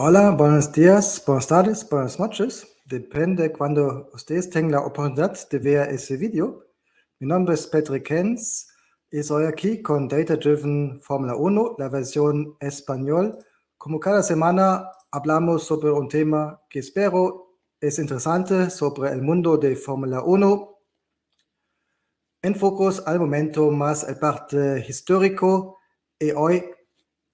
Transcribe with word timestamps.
Hola, 0.00 0.30
buenos 0.30 0.70
días, 0.70 1.20
buenas 1.26 1.48
tardes, 1.48 1.88
buenas 1.90 2.20
noches. 2.20 2.78
Depende 2.84 3.50
cuando 3.50 4.08
ustedes 4.14 4.48
tengan 4.48 4.70
la 4.70 4.80
oportunidad 4.82 5.36
de 5.48 5.58
ver 5.58 5.88
ese 5.90 6.16
video. 6.16 6.66
Mi 7.18 7.26
nombre 7.26 7.56
es 7.56 7.66
Patrick 7.66 8.08
Hens 8.08 8.68
y 9.10 9.24
soy 9.24 9.46
aquí 9.46 9.82
con 9.82 10.06
Data 10.06 10.36
Driven 10.36 11.00
Fórmula 11.00 11.34
1, 11.34 11.74
la 11.78 11.88
versión 11.88 12.56
español. 12.60 13.38
Como 13.76 13.98
cada 13.98 14.22
semana 14.22 14.88
hablamos 15.10 15.64
sobre 15.64 15.90
un 15.90 16.06
tema 16.06 16.62
que 16.70 16.78
espero 16.78 17.56
es 17.80 17.98
interesante 17.98 18.70
sobre 18.70 19.10
el 19.10 19.20
mundo 19.20 19.56
de 19.56 19.74
Fórmula 19.74 20.22
1. 20.22 20.78
Enfocos 22.42 23.02
al 23.04 23.18
momento 23.18 23.68
más 23.72 24.08
el 24.08 24.16
parte 24.16 24.86
histórico 24.88 25.76
y 26.20 26.30
hoy 26.30 26.62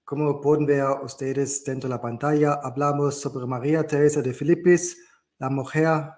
como 0.05 0.39
pueden 0.39 0.67
ver 0.67 0.85
ustedes 1.03 1.63
dentro 1.63 1.89
de 1.89 1.95
la 1.95 2.01
pantalla, 2.01 2.59
hablamos 2.61 3.19
sobre 3.19 3.47
María 3.47 3.87
Teresa 3.87 4.21
de 4.21 4.33
Filipis, 4.33 4.97
la 5.39 5.49
mujer, 5.49 6.11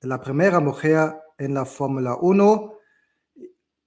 la 0.00 0.20
primera 0.20 0.60
mujer 0.60 1.14
en 1.38 1.54
la 1.54 1.64
Fórmula 1.64 2.16
1. 2.20 2.74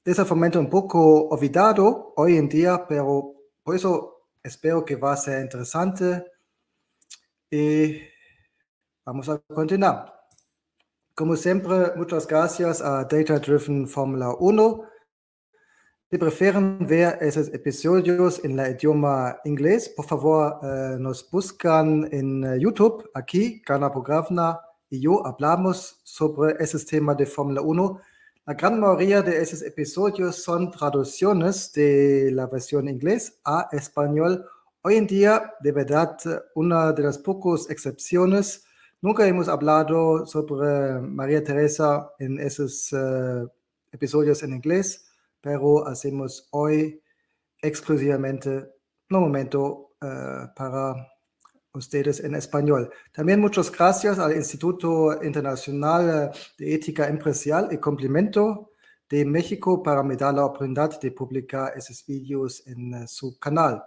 Desafortunadamente 0.03 0.57
un 0.57 0.69
poco 0.69 1.27
olvidado 1.27 2.13
hoy 2.17 2.37
en 2.37 2.49
día, 2.49 2.87
pero 2.87 3.35
por 3.63 3.75
eso 3.75 4.29
espero 4.41 4.83
que 4.83 4.95
va 4.95 5.13
a 5.13 5.17
ser 5.17 5.43
interesante. 5.43 6.25
Y 7.51 8.01
vamos 9.05 9.29
a 9.29 9.37
continuar. 9.37 10.11
Como 11.13 11.35
siempre, 11.35 11.91
muchas 11.95 12.25
gracias 12.25 12.81
a 12.81 13.03
Data 13.03 13.37
Driven 13.37 13.87
Fórmula 13.87 14.33
1 14.39 14.89
si 16.11 16.17
prefieren 16.17 16.87
ver 16.87 17.19
esos 17.21 17.49
episodios 17.53 18.43
en 18.43 18.59
el 18.59 18.71
idioma 18.71 19.39
inglés, 19.45 19.89
por 19.89 20.05
favor 20.05 20.59
eh, 20.63 20.97
nos 20.99 21.29
buscan 21.29 22.09
en 22.11 22.43
eh, 22.43 22.59
YouTube. 22.59 23.07
Aquí, 23.13 23.61
Gana 23.63 23.91
Pogravna 23.91 24.59
y 24.89 25.01
yo 25.01 25.23
hablamos 25.23 26.01
sobre 26.03 26.55
ese 26.59 26.83
tema 26.83 27.13
de 27.13 27.27
Fórmula 27.27 27.61
1. 27.61 28.01
La 28.47 28.55
gran 28.55 28.79
mayoría 28.79 29.21
de 29.21 29.39
esos 29.39 29.61
episodios 29.61 30.41
son 30.41 30.71
traducciones 30.71 31.71
de 31.73 32.31
la 32.33 32.47
versión 32.47 32.89
inglés 32.89 33.39
a 33.45 33.69
español. 33.71 34.43
Hoy 34.81 34.95
en 34.95 35.05
día, 35.05 35.53
de 35.61 35.71
verdad, 35.71 36.17
una 36.55 36.91
de 36.91 37.03
las 37.03 37.19
pocas 37.19 37.69
excepciones. 37.69 38.65
Nunca 38.99 39.27
hemos 39.27 39.47
hablado 39.47 40.25
sobre 40.25 41.01
María 41.01 41.43
Teresa 41.43 42.09
en 42.17 42.39
esos 42.39 42.91
uh, 42.93 43.47
episodios 43.91 44.41
en 44.41 44.55
inglés 44.55 45.05
pero 45.41 45.87
hacemos 45.87 46.47
hoy 46.51 47.01
exclusivamente 47.61 48.49
un 49.09 49.21
momento 49.21 49.95
uh, 50.01 50.53
para 50.55 50.95
ustedes 51.73 52.19
en 52.21 52.35
español. 52.35 52.89
También 53.11 53.39
muchas 53.39 53.71
gracias 53.71 54.19
al 54.19 54.35
Instituto 54.35 55.23
Internacional 55.23 56.31
de 56.57 56.73
Ética 56.73 57.07
Empresarial 57.07 57.69
y 57.71 57.77
Complemento 57.77 58.71
de 59.09 59.25
México 59.25 59.81
para 59.81 60.03
me 60.03 60.15
dar 60.15 60.33
la 60.35 60.45
oportunidad 60.45 60.99
de 60.99 61.11
publicar 61.11 61.73
esos 61.75 62.05
vídeos 62.05 62.65
en 62.67 62.93
uh, 62.93 63.07
su 63.07 63.37
canal. 63.39 63.83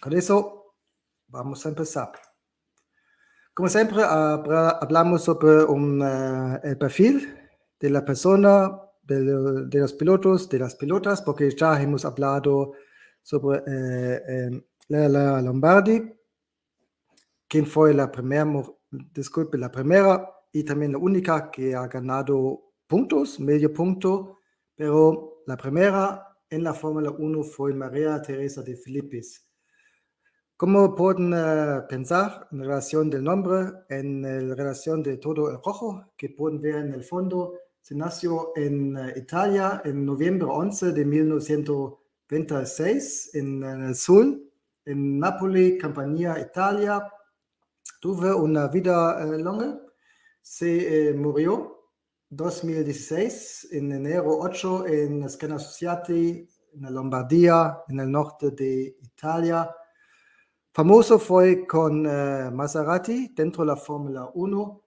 Con 0.00 0.12
eso, 0.12 0.74
vamos 1.28 1.64
a 1.64 1.68
empezar. 1.70 2.12
Como 3.54 3.68
siempre, 3.68 4.02
hablamos 4.02 5.24
sobre 5.24 5.64
un, 5.64 6.02
uh, 6.02 6.60
el 6.62 6.76
perfil 6.76 7.34
de 7.80 7.90
la 7.90 8.04
persona 8.04 8.85
de, 9.06 9.78
los 9.80 9.92
pilotos, 9.92 10.48
de 10.48 10.58
las 10.58 10.74
pilotas, 10.74 11.22
porque 11.22 11.50
ya 11.50 11.80
hemos 11.80 12.04
hablado 12.04 12.72
sobre 13.22 13.58
eh, 13.58 14.22
eh, 14.28 14.64
la, 14.88 15.40
Lombardi, 15.42 16.02
quien 17.48 17.66
fue 17.66 17.94
la 17.94 18.10
primera, 18.10 18.46
disculpe, 18.90 19.58
la 19.58 19.70
primera 19.70 20.28
y 20.52 20.64
también 20.64 20.92
la 20.92 20.98
única 20.98 21.50
que 21.50 21.74
ha 21.74 21.86
ganado 21.86 22.72
puntos, 22.86 23.38
medio 23.40 23.72
punto, 23.72 24.38
pero 24.74 25.42
la 25.46 25.56
primera 25.56 26.38
en 26.50 26.64
la 26.64 26.74
Fórmula 26.74 27.10
1 27.10 27.42
fue 27.44 27.74
María 27.74 28.20
Teresa 28.22 28.62
de 28.62 28.76
Filippis. 28.76 29.44
Como 30.56 30.94
pueden 30.94 31.34
uh, 31.34 31.86
pensar 31.86 32.48
en 32.50 32.60
relación 32.60 33.10
del 33.10 33.22
nombre, 33.24 33.72
en 33.90 34.56
relación 34.56 35.02
de 35.02 35.18
todo 35.18 35.50
el 35.50 35.58
rojo 35.62 36.12
que 36.16 36.30
pueden 36.30 36.60
ver 36.60 36.76
en 36.76 36.94
el 36.94 37.04
fondo, 37.04 37.52
se 37.86 37.94
nació 37.94 38.50
en 38.56 38.96
uh, 38.96 39.10
Italia 39.14 39.80
en 39.84 40.04
noviembre 40.04 40.48
11 40.50 40.90
de 40.90 41.04
1926 41.04 43.36
en, 43.36 43.62
el 43.62 43.94
sur, 43.94 44.26
en 44.84 45.20
Napoli, 45.20 45.78
Campania, 45.78 46.36
Italia. 46.40 47.08
Tuve 48.00 48.34
una 48.34 48.66
vida 48.66 49.24
uh, 49.24 49.38
larga. 49.38 49.78
Se 50.42 51.10
eh, 51.10 51.14
murió 51.14 51.92
2016 52.28 53.68
en 53.70 53.92
enero 53.92 54.36
8 54.36 54.86
en 54.88 55.28
Scena 55.28 55.54
Associati, 55.54 56.44
en 56.74 56.82
la 56.82 56.90
Lombardía, 56.90 57.84
en 57.86 58.00
el 58.00 58.10
norte 58.10 58.50
de 58.50 58.96
Italia. 59.00 59.70
Famoso 60.72 61.20
fue 61.20 61.64
con 61.64 62.04
uh, 62.04 62.50
Maserati 62.50 63.32
dentro 63.32 63.62
de 63.62 63.68
la 63.68 63.76
Fórmula 63.76 64.28
1 64.34 64.85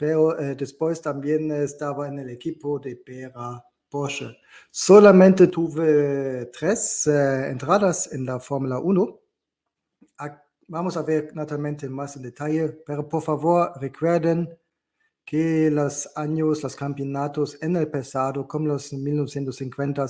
pero 0.00 0.40
eh, 0.40 0.54
después 0.54 1.02
también 1.02 1.52
estaba 1.52 2.08
en 2.08 2.20
el 2.20 2.30
equipo 2.30 2.78
de 2.78 2.96
Pera 2.96 3.62
Porsche. 3.86 4.34
Solamente 4.70 5.48
tuve 5.48 6.46
tres 6.46 7.06
eh, 7.06 7.50
entradas 7.50 8.10
en 8.10 8.24
la 8.24 8.40
Fórmula 8.40 8.78
1. 8.78 9.20
Vamos 10.68 10.96
a 10.96 11.02
ver 11.02 11.34
naturalmente 11.34 11.86
más 11.90 12.16
en 12.16 12.22
detalle, 12.22 12.68
pero 12.86 13.06
por 13.06 13.22
favor 13.22 13.72
recuerden 13.78 14.48
que 15.22 15.70
los 15.70 16.08
años, 16.16 16.62
los 16.62 16.74
campeonatos 16.74 17.62
en 17.62 17.76
el 17.76 17.90
pasado, 17.90 18.48
como 18.48 18.68
los 18.68 18.94
1950, 18.94 20.06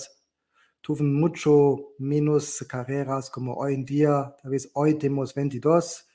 tuvieron 0.80 1.14
mucho 1.14 1.94
menos 1.98 2.64
carreras 2.68 3.28
como 3.28 3.54
hoy 3.54 3.74
en 3.74 3.84
día. 3.84 4.36
Tal 4.40 4.52
vez 4.52 4.70
hoy 4.74 4.94
tenemos 4.94 5.34
22, 5.34 6.06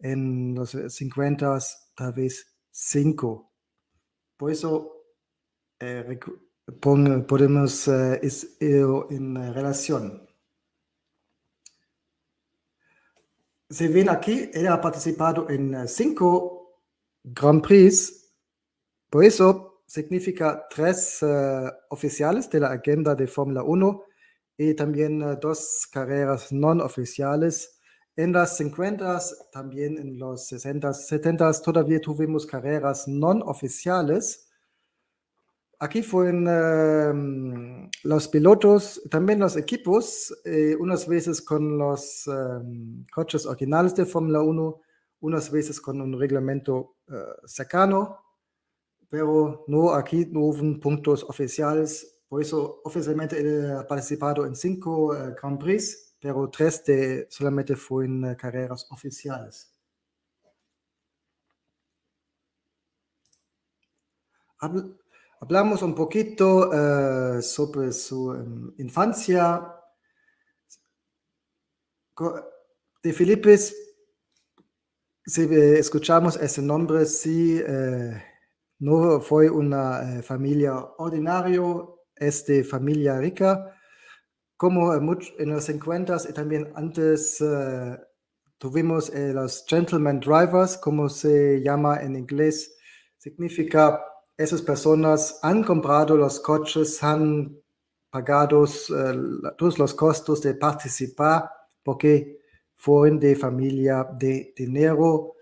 en 0.00 0.54
los 0.54 0.76
50 0.88 1.58
tal 1.94 2.12
vez 2.12 2.53
5. 2.76 3.52
Por 4.36 4.50
eso 4.50 5.04
eh, 5.78 6.18
podemos 6.80 7.86
eh, 7.86 8.18
es, 8.20 8.56
en 8.60 9.54
relación. 9.54 10.28
Se 13.70 13.88
ven 13.88 14.08
aquí, 14.08 14.50
él 14.52 14.66
ha 14.66 14.80
participado 14.80 15.48
en 15.48 15.86
5 15.86 16.80
Grand 17.22 17.62
Prix. 17.62 18.32
Por 19.08 19.24
eso 19.24 19.84
significa 19.86 20.66
tres 20.68 21.22
uh, 21.22 21.70
oficiales 21.90 22.50
de 22.50 22.60
la 22.60 22.72
agenda 22.72 23.14
de 23.14 23.28
Fórmula 23.28 23.62
1 23.62 24.04
y 24.58 24.74
también 24.74 25.20
dos 25.40 25.88
carreras 25.92 26.52
no 26.52 26.70
oficiales 26.84 27.73
en 28.16 28.32
las 28.32 28.56
50, 28.56 29.18
también 29.50 29.98
en 29.98 30.18
los 30.18 30.46
60, 30.46 30.92
70 30.92 31.52
todavía 31.62 32.00
tuvimos 32.00 32.46
carreras 32.46 33.08
no 33.08 33.30
oficiales. 33.46 34.48
Aquí 35.80 36.02
fueron 36.02 36.46
um, 36.46 37.90
los 38.04 38.28
pilotos, 38.28 39.02
también 39.10 39.40
los 39.40 39.56
equipos, 39.56 40.32
eh, 40.44 40.76
unas 40.78 41.08
veces 41.08 41.42
con 41.42 41.76
los 41.76 42.26
um, 42.28 43.04
coches 43.12 43.44
originales 43.46 43.94
de 43.96 44.06
Fórmula 44.06 44.40
1, 44.40 44.80
unas 45.20 45.50
veces 45.50 45.80
con 45.80 46.00
un 46.00 46.18
reglamento 46.18 46.98
uh, 47.08 47.46
cercano, 47.46 48.20
pero 49.08 49.64
no 49.66 49.92
aquí 49.92 50.26
no 50.26 50.40
hubo 50.42 50.80
puntos 50.80 51.24
oficiales. 51.24 52.22
Por 52.28 52.40
eso 52.40 52.80
oficialmente 52.84 53.40
he 53.40 53.84
participado 53.84 54.46
en 54.46 54.54
cinco 54.54 55.06
uh, 55.06 55.34
Grand 55.40 55.58
Prix 55.58 56.13
pero 56.24 56.48
tres 56.48 56.82
de 56.86 57.26
solamente 57.28 57.76
fueron 57.76 58.24
eh, 58.24 58.34
carreras 58.34 58.86
oficiales. 58.90 59.70
Hablamos 65.38 65.82
un 65.82 65.94
poquito 65.94 66.70
uh, 66.70 67.42
sobre 67.42 67.92
su 67.92 68.30
um, 68.30 68.72
infancia. 68.78 69.70
De 73.02 73.12
Filipes, 73.12 73.76
si 75.26 75.42
escuchamos 75.52 76.36
ese 76.36 76.62
nombre, 76.62 77.04
sí, 77.04 77.60
no 78.78 79.20
fue 79.20 79.50
una 79.50 80.22
familia 80.22 80.74
ordinaria, 80.96 81.60
es 82.16 82.46
de 82.46 82.64
familia 82.64 83.18
rica, 83.18 83.73
como 84.64 84.94
en 84.94 85.50
los 85.50 85.64
50 85.64 86.16
y 86.26 86.32
también 86.32 86.72
antes 86.74 87.38
uh, 87.42 87.98
tuvimos 88.56 89.10
eh, 89.10 89.34
los 89.34 89.62
gentleman 89.68 90.20
drivers, 90.20 90.78
como 90.78 91.10
se 91.10 91.60
llama 91.62 92.00
en 92.00 92.16
inglés, 92.16 92.74
significa 93.18 94.02
esas 94.38 94.62
personas 94.62 95.38
han 95.42 95.62
comprado 95.64 96.16
los 96.16 96.40
coches, 96.40 97.02
han 97.02 97.54
pagado 98.08 98.62
uh, 98.62 99.54
todos 99.58 99.78
los 99.78 99.92
costos 99.92 100.40
de 100.40 100.54
participar 100.54 101.50
porque 101.82 102.38
fueron 102.74 103.20
de 103.20 103.36
familia 103.36 104.08
de 104.18 104.54
dinero. 104.56 105.34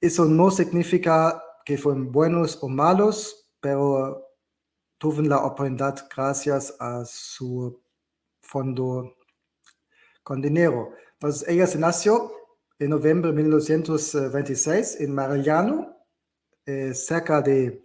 Eso 0.00 0.24
no 0.24 0.50
significa 0.50 1.40
que 1.64 1.78
fueron 1.78 2.10
buenos 2.10 2.58
o 2.64 2.68
malos, 2.68 3.48
pero 3.60 4.26
tuvieron 4.98 5.28
la 5.28 5.38
oportunidad 5.38 6.08
gracias 6.12 6.74
a 6.80 7.04
su 7.04 7.83
con 10.22 10.40
dinero. 10.40 10.92
Entonces, 11.14 11.48
ella 11.48 11.66
se 11.66 11.78
nació 11.78 12.30
en 12.78 12.90
noviembre 12.90 13.30
de 13.30 13.36
1926 13.42 15.00
en 15.00 15.14
Marigliano, 15.14 15.96
eh, 16.66 16.94
cerca 16.94 17.40
de 17.40 17.82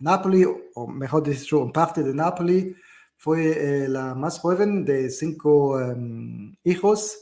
Napoli, 0.00 0.44
o 0.74 0.86
mejor 0.86 1.22
dicho, 1.22 1.62
en 1.62 1.72
parte 1.72 2.02
de 2.02 2.14
Napoli. 2.14 2.76
Fue 3.16 3.84
eh, 3.84 3.88
la 3.88 4.14
más 4.14 4.40
joven 4.40 4.84
de 4.84 5.10
cinco 5.10 5.76
um, 5.76 6.54
hijos 6.64 7.18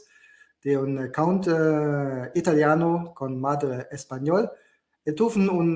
de 0.61 0.77
un 0.77 1.11
count 1.11 1.47
uh, 1.47 2.29
italiano 2.33 3.13
con 3.13 3.39
madre 3.39 3.87
español. 3.91 4.49
E 5.05 5.11
tuvo 5.11 5.51
un 5.51 5.75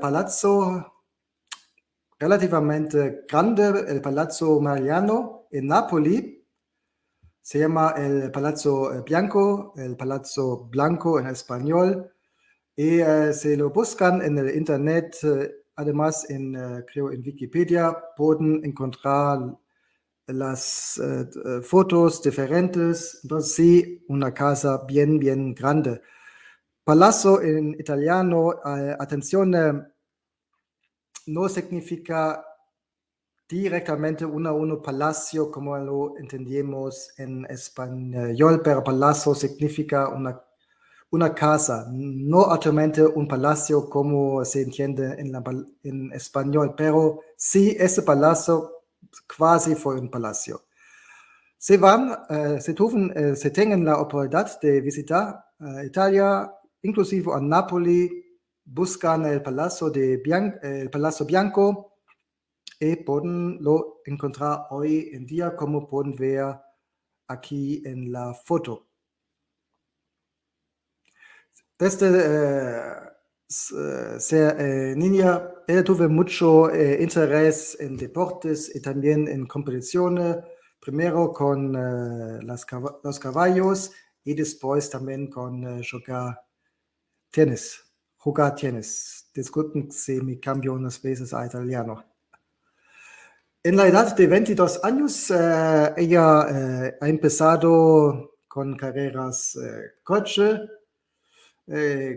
palazzo 0.00 0.94
relativamente 2.18 3.24
grande, 3.28 3.84
el 3.88 4.00
Palazzo 4.00 4.60
Mariano 4.60 5.33
en 5.54 5.68
Napoli, 5.68 6.44
se 7.40 7.60
llama 7.60 7.94
el 7.96 8.32
Palazzo 8.32 9.04
Bianco, 9.04 9.72
el 9.76 9.96
Palazzo 9.96 10.64
Blanco 10.64 11.20
en 11.20 11.28
español, 11.28 12.10
y 12.74 13.00
uh, 13.00 13.32
se 13.32 13.56
lo 13.56 13.70
buscan 13.70 14.20
en 14.20 14.36
el 14.38 14.56
internet, 14.56 15.16
uh, 15.22 15.44
además 15.76 16.28
en, 16.28 16.56
uh, 16.56 16.84
creo 16.84 17.12
en 17.12 17.20
Wikipedia, 17.20 17.96
pueden 18.16 18.64
encontrar 18.64 19.56
las 20.26 20.98
fotos 21.62 22.22
diferentes, 22.22 23.20
entonces 23.22 23.54
sí, 23.54 24.04
una 24.08 24.32
casa 24.32 24.82
bien, 24.88 25.18
bien 25.18 25.54
grande. 25.54 26.00
Palazzo 26.82 27.42
en 27.42 27.74
italiano, 27.78 28.54
atención, 28.98 29.50
no 31.26 31.48
significa 31.50 32.42
directamente 33.48 34.24
uno 34.24 34.50
a 34.50 34.82
palacio 34.82 35.50
como 35.50 35.76
lo 35.78 36.16
entendemos 36.18 37.10
en 37.18 37.44
español, 37.46 38.60
pero 38.62 38.82
palacio 38.82 39.34
significa 39.34 40.08
una, 40.08 40.40
una 41.10 41.34
casa, 41.34 41.86
no 41.90 42.46
actualmente 42.50 43.04
un 43.04 43.28
palacio 43.28 43.88
como 43.88 44.44
se 44.44 44.62
entiende 44.62 45.16
en, 45.18 45.32
en 45.82 46.12
español, 46.12 46.74
pero 46.76 47.20
sí 47.36 47.76
ese 47.78 48.02
palacio 48.02 48.70
quasi 49.36 49.74
fue 49.74 50.00
un 50.00 50.10
palacio. 50.10 50.64
Se 51.58 51.78
van, 51.78 52.10
uh, 52.10 52.60
se, 52.60 52.72
uh, 52.72 53.34
se 53.34 53.50
tienen 53.50 53.84
la 53.84 53.98
oportunidad 53.98 54.60
de 54.60 54.80
visitar 54.80 55.44
uh, 55.60 55.80
Italia, 55.80 56.52
inclusive 56.82 57.32
a 57.32 57.40
Napoli, 57.40 58.22
buscan 58.64 59.24
el 59.26 59.42
Palacio, 59.42 59.90
de 59.90 60.20
el 60.62 60.90
Palacio 60.90 61.24
Bianco, 61.26 61.93
y 62.92 62.96
pueden 62.96 63.62
lo 63.62 64.00
encontrar 64.04 64.66
hoy 64.70 65.10
en 65.12 65.26
día 65.26 65.56
como 65.56 65.86
pueden 65.86 66.14
ver 66.16 66.56
aquí 67.28 67.82
en 67.84 68.12
la 68.12 68.34
foto. 68.34 68.88
Desde 71.78 72.08
eh, 72.14 73.14
ser 74.18 74.56
eh, 74.60 74.94
niña, 74.96 75.50
ella 75.66 75.84
tuve 75.84 76.08
mucho 76.08 76.70
eh, 76.70 77.02
interés 77.02 77.76
en 77.80 77.96
deportes 77.96 78.74
y 78.74 78.80
también 78.80 79.28
en 79.28 79.46
competiciones, 79.46 80.36
primero 80.80 81.32
con 81.32 81.74
eh, 81.74 82.42
las, 82.42 82.66
los 83.02 83.18
caballos 83.18 83.92
y 84.24 84.34
después 84.34 84.90
también 84.90 85.28
con 85.28 85.64
eh, 85.64 85.82
jugar 85.90 86.40
tenis. 87.30 87.80
Jugar 88.16 88.54
tenis. 88.54 89.30
Disculpen 89.34 89.90
si 89.90 90.20
me 90.20 90.38
cambio 90.40 90.74
unas 90.74 91.00
veces 91.02 91.34
a 91.34 91.46
italiano. 91.46 92.13
En 93.66 93.78
la 93.78 93.88
edad 93.88 94.14
de 94.14 94.26
22 94.26 94.84
años, 94.84 95.30
eh, 95.30 95.94
ella 95.96 96.46
eh, 96.50 96.98
ha 97.00 97.08
empezado 97.08 98.34
con 98.46 98.76
carreras 98.76 99.56
eh, 99.56 100.00
coche. 100.02 100.60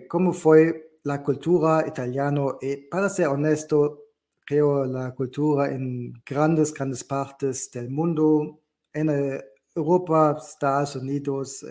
¿Cómo 0.10 0.34
fue 0.34 1.00
la 1.04 1.24
cultura 1.24 1.86
italiana? 1.88 2.48
Y 2.60 2.76
para 2.90 3.08
ser 3.08 3.28
honesto, 3.28 4.08
creo 4.46 4.84
la 4.84 5.16
cultura 5.16 5.72
en 5.72 6.22
grandes, 6.26 6.74
grandes 6.74 7.06
partes 7.06 7.72
del 7.72 7.90
mundo, 7.92 8.60
en 8.92 9.42
Europa, 9.74 10.36
Estados 10.38 10.98
Unidos, 10.98 11.66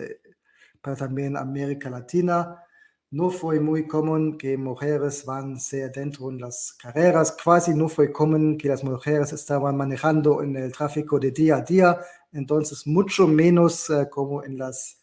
pero 0.81 0.95
también 0.95 1.37
América 1.37 1.91
Latina, 1.91 2.63
no 3.11 3.29
fue 3.29 3.59
muy 3.59 3.87
común 3.87 4.37
que 4.37 4.57
mujeres 4.57 5.23
van 5.25 5.59
ser 5.59 5.91
dentro 5.91 6.29
de 6.29 6.39
las 6.39 6.73
carreras, 6.73 7.31
casi 7.31 7.73
no 7.73 7.87
fue 7.87 8.11
común 8.11 8.57
que 8.57 8.67
las 8.67 8.83
mujeres 8.83 9.31
estaban 9.31 9.77
manejando 9.77 10.43
en 10.43 10.55
el 10.57 10.71
tráfico 10.73 11.19
de 11.19 11.31
día 11.31 11.57
a 11.57 11.61
día, 11.61 11.97
entonces 12.33 12.85
mucho 12.85 13.25
menos 13.27 13.89
uh, 13.89 14.09
como 14.09 14.43
en 14.43 14.57
las 14.57 14.97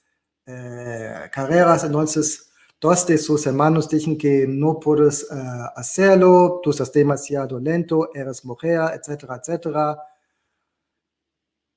uh, 0.46 1.30
carreras, 1.32 1.84
entonces 1.84 2.50
dos 2.78 3.06
de 3.06 3.16
sus 3.16 3.46
hermanos 3.46 3.88
dicen 3.88 4.18
que 4.18 4.46
no 4.46 4.78
puedes 4.78 5.26
uh, 5.30 5.70
hacerlo, 5.74 6.60
tú 6.62 6.70
estás 6.70 6.92
demasiado 6.92 7.58
lento, 7.58 8.10
eres 8.14 8.44
mujer, 8.44 8.80
etcétera, 8.94 9.36
etcétera. 9.36 9.98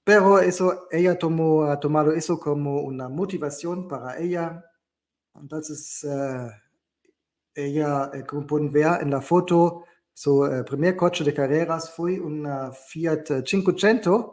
Pero 0.04 0.40
eso, 0.40 0.88
ella 0.92 1.18
tomó, 1.18 1.64
ha 1.66 1.80
tomado 1.80 2.12
eso 2.14 2.40
como 2.40 2.82
una 2.82 3.10
motivación 3.10 3.88
para 3.88 4.18
ella 4.20 4.67
entonces, 5.42 6.04
uh, 6.04 6.50
ella, 7.54 8.12
eh, 8.14 8.24
como 8.26 8.46
pueden 8.46 8.72
ver 8.72 9.02
en 9.02 9.12
la 9.12 9.22
foto, 9.22 9.86
su 10.14 10.42
uh, 10.42 10.64
primer 10.66 10.96
coche 10.96 11.24
de 11.24 11.34
carreras 11.34 11.92
fue 11.92 12.20
una 12.20 12.72
Fiat 12.72 13.44
500 13.44 14.26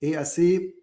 y 0.00 0.14
así 0.14 0.82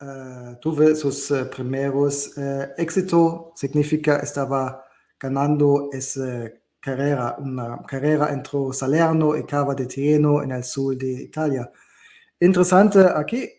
uh, 0.00 0.58
tuve 0.60 0.94
sus 0.94 1.32
primeros 1.54 2.36
éxitos. 2.76 3.52
Significa 3.54 4.16
estaba 4.18 4.84
ganando 5.18 5.90
esa 5.92 6.50
carrera, 6.80 7.36
una 7.38 7.82
carrera 7.86 8.32
entre 8.32 8.72
Salerno 8.72 9.36
y 9.36 9.44
Cava 9.44 9.74
de 9.74 9.86
Tirreno 9.86 10.42
en 10.42 10.52
el 10.52 10.64
sur 10.64 10.96
de 10.96 11.22
Italia. 11.22 11.70
Interesante 12.38 13.00
aquí, 13.00 13.50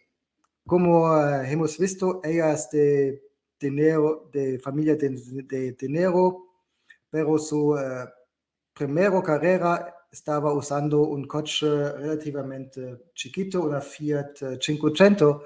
como 0.66 1.16
hemos 1.24 1.78
visto, 1.78 2.22
ella 2.24 2.54
es 2.54 2.70
de 2.72 3.31
dinero, 3.62 4.30
de 4.34 4.60
familia 4.60 4.96
de, 4.96 5.10
de 5.44 5.72
dinero, 5.74 6.48
pero 7.10 7.38
su 7.38 7.74
uh, 7.74 8.08
primera 8.74 9.22
carrera 9.22 9.96
estaba 10.12 10.52
usando 10.54 11.04
un 11.04 11.26
coche 11.26 11.68
relativamente 11.68 13.12
chiquito, 13.14 13.62
una 13.62 13.80
Fiat 13.80 14.58
500. 14.60 15.42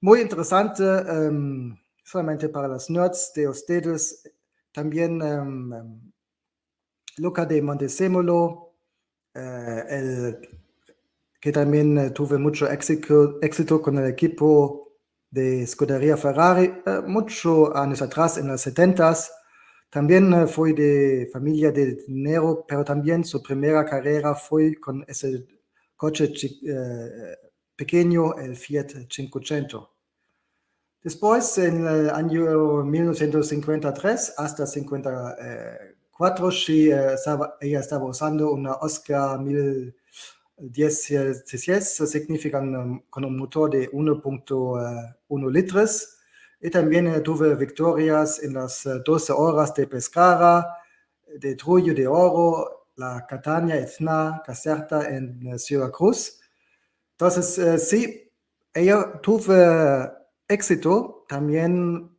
Muy 0.00 0.20
interesante, 0.20 0.82
um, 0.82 1.76
solamente 2.04 2.48
para 2.48 2.68
los 2.68 2.90
nerds 2.90 3.32
de 3.34 3.48
ustedes. 3.48 4.22
También 4.72 5.22
um, 5.22 6.12
Luca 7.16 7.46
de 7.46 7.62
Montesemolo, 7.62 8.74
uh, 9.34 9.88
el, 9.88 10.38
que 11.40 11.50
también 11.52 11.98
uh, 11.98 12.12
tuve 12.12 12.38
mucho 12.38 12.70
éxito, 12.70 13.38
éxito 13.40 13.80
con 13.80 13.98
el 13.98 14.06
equipo 14.06 14.87
de 15.30 15.66
Scuderia 15.66 16.16
Ferrari, 16.16 16.72
eh, 16.86 17.00
muchos 17.06 17.74
años 17.74 18.00
atrás, 18.02 18.38
en 18.38 18.48
los 18.48 18.66
70s. 18.66 19.30
También 19.90 20.32
eh, 20.32 20.46
fue 20.46 20.72
de 20.72 21.28
familia 21.32 21.70
de 21.72 21.96
dinero, 22.06 22.64
pero 22.66 22.84
también 22.84 23.24
su 23.24 23.42
primera 23.42 23.84
carrera 23.84 24.34
fue 24.34 24.74
con 24.76 25.04
ese 25.06 25.46
coche 25.96 26.32
eh, 26.66 27.36
pequeño, 27.76 28.34
el 28.36 28.56
Fiat 28.56 29.06
500. 29.08 29.88
Después, 31.02 31.58
en 31.58 31.86
el 31.86 32.10
año 32.10 32.84
1953 32.84 34.34
hasta 34.36 34.66
54, 34.66 36.50
she, 36.50 36.90
estaba, 36.90 37.56
ella 37.60 37.80
estaba 37.80 38.04
usando 38.04 38.50
una 38.50 38.74
Oscar 38.74 39.38
1000 39.38 39.94
10 40.58 41.44
CCS 41.44 42.08
significan 42.08 43.04
con 43.10 43.24
un 43.24 43.36
motor 43.36 43.70
de 43.70 43.90
1.1 43.90 45.50
litros. 45.50 46.18
Y 46.60 46.70
también 46.70 47.22
tuve 47.22 47.54
victorias 47.54 48.42
en 48.42 48.54
las 48.54 48.82
12 49.04 49.32
eh, 49.32 49.36
horas 49.38 49.72
de 49.74 49.86
Pescara, 49.86 50.66
de 51.38 51.54
Trujillo 51.54 51.94
de 51.94 52.06
Oro, 52.06 52.88
la 52.96 53.24
Catania, 53.26 53.76
Etna, 53.76 54.42
Caserta 54.44 55.08
en 55.08 55.56
Syracuse. 55.58 56.32
Entonces, 57.12 57.88
sí, 57.88 58.28
ella 58.74 59.20
tuvo 59.22 59.54
éxito 60.48 61.24
también, 61.28 62.10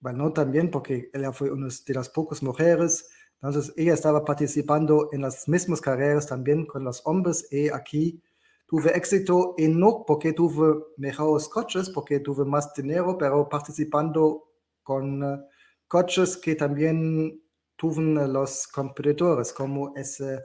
bueno, 0.00 0.24
no 0.24 0.32
también 0.32 0.70
porque 0.70 1.10
ella 1.12 1.32
fue 1.32 1.50
una 1.50 1.68
de 1.68 1.94
las 1.94 2.08
pocas 2.08 2.42
mujeres 2.42 3.10
entonces 3.42 3.74
ella 3.76 3.94
estaba 3.94 4.24
participando 4.24 5.08
en 5.12 5.22
las 5.22 5.48
mismas 5.48 5.80
carreras 5.80 6.26
también 6.26 6.66
con 6.66 6.84
los 6.84 7.02
hombres 7.04 7.46
y 7.50 7.68
aquí 7.68 8.22
tuve 8.66 8.96
éxito 8.96 9.54
y 9.58 9.68
no 9.68 10.04
porque 10.06 10.32
tuve 10.32 10.82
mejores 10.96 11.48
coches, 11.48 11.90
porque 11.90 12.20
tuve 12.20 12.44
más 12.44 12.72
dinero, 12.74 13.16
pero 13.18 13.48
participando 13.48 14.44
con 14.82 15.22
uh, 15.22 15.38
coches 15.86 16.36
que 16.36 16.54
también 16.54 17.42
tuvieron 17.76 18.32
los 18.32 18.66
competidores, 18.68 19.52
como 19.52 19.94
ese 19.96 20.40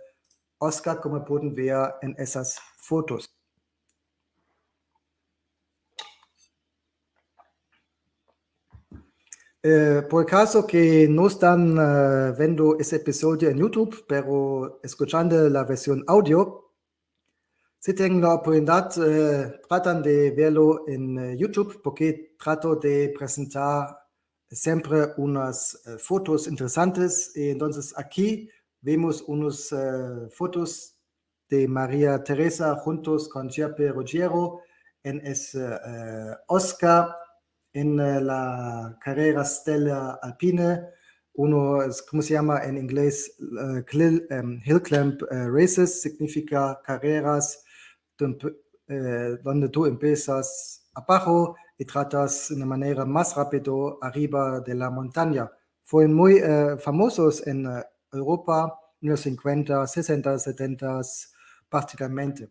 Oscar, 0.59 0.99
como 0.99 1.23
pueden 1.23 1.55
ver 1.55 1.93
en 2.01 2.15
esas 2.17 2.59
fotos. 2.77 3.38
Eh, 9.61 10.03
por 10.09 10.25
caso 10.25 10.65
que 10.65 11.05
no 11.09 11.27
están 11.27 11.77
uh, 11.77 12.33
viendo 12.37 12.77
ese 12.79 12.95
episodio 12.95 13.49
en 13.49 13.57
YouTube, 13.57 14.05
pero 14.07 14.79
escuchando 14.81 15.49
la 15.49 15.65
versión 15.65 16.01
audio, 16.07 16.71
si 17.77 17.93
tienen 17.93 18.21
la 18.21 18.35
oportunidad, 18.35 18.89
uh, 18.97 19.67
tratan 19.67 20.01
de 20.01 20.31
verlo 20.31 20.87
en 20.87 21.17
uh, 21.17 21.33
YouTube 21.35 21.81
porque 21.83 22.35
trato 22.39 22.77
de 22.77 23.13
presentar 23.17 23.99
siempre 24.49 25.09
unas 25.17 25.83
fotos 25.99 26.47
interesantes. 26.47 27.33
Y 27.35 27.49
entonces 27.49 27.93
aquí 27.97 28.49
vemos 28.81 29.21
unas 29.27 29.75
fotos 30.31 30.95
de 31.49 31.67
María 31.67 32.23
Teresa 32.23 32.75
juntos 32.77 33.27
con 33.29 33.49
Giappe 33.49 33.91
Ruggiero 33.91 34.61
en 35.03 35.19
ese 35.27 35.77
Oscar 36.47 37.18
en 37.73 37.99
eh, 37.99 38.21
la 38.21 38.97
carrera 39.01 39.43
Stella 39.45 40.19
Alpine. 40.21 40.81
Uno, 41.33 41.79
¿cómo 42.09 42.21
se 42.21 42.33
llama 42.33 42.63
en 42.63 42.77
inglés? 42.77 43.35
Uh, 43.39 43.81
Hill 43.91 44.81
Climb 44.83 45.21
uh, 45.23 45.49
Races 45.49 46.01
significa 46.01 46.79
carreras 46.83 47.63
donde 48.17 49.69
tú 49.69 49.85
empiezas 49.85 50.89
abajo 50.93 51.55
y 51.77 51.85
tratas 51.85 52.49
de 52.49 52.55
una 52.55 52.65
manera 52.65 53.05
más 53.05 53.35
rápida 53.35 53.71
arriba 54.01 54.59
de 54.59 54.75
la 54.75 54.89
montaña. 54.89 55.49
Fueron 55.85 56.13
muy 56.13 56.41
famosos 56.79 57.47
en 57.47 57.65
Europa 58.11 58.77
en 59.01 59.09
los 59.09 59.21
50, 59.21 59.87
60, 59.87 60.39
70 60.39 61.01
particularmente. 61.69 62.49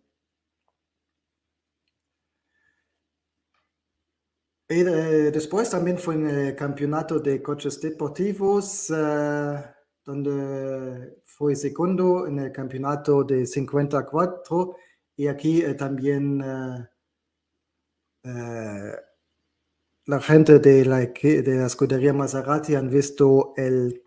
Y 4.71 4.81
eh, 4.81 5.31
después 5.33 5.71
también 5.71 5.97
fue 5.97 6.15
en 6.15 6.29
el 6.29 6.55
campeonato 6.55 7.19
de 7.21 7.43
coches 7.43 7.81
deportivos, 7.81 8.91
eh, 8.91 9.65
donde 10.05 11.23
fue 11.25 11.57
segundo 11.57 12.27
en 12.27 12.39
el 12.41 12.53
campeonato 12.53 13.25
de 13.25 13.47
54. 13.47 14.77
Y 15.17 15.27
aquí 15.27 15.63
eh, 15.63 15.73
también 15.75 16.39
la 20.05 20.21
gente 20.21 20.59
de 20.59 20.85
la, 20.85 20.99
de 20.99 21.57
la 21.57 21.67
escudería 21.67 22.13
Maserati 22.13 22.75
han 22.75 22.91
visto 22.91 23.55
el 23.57 24.03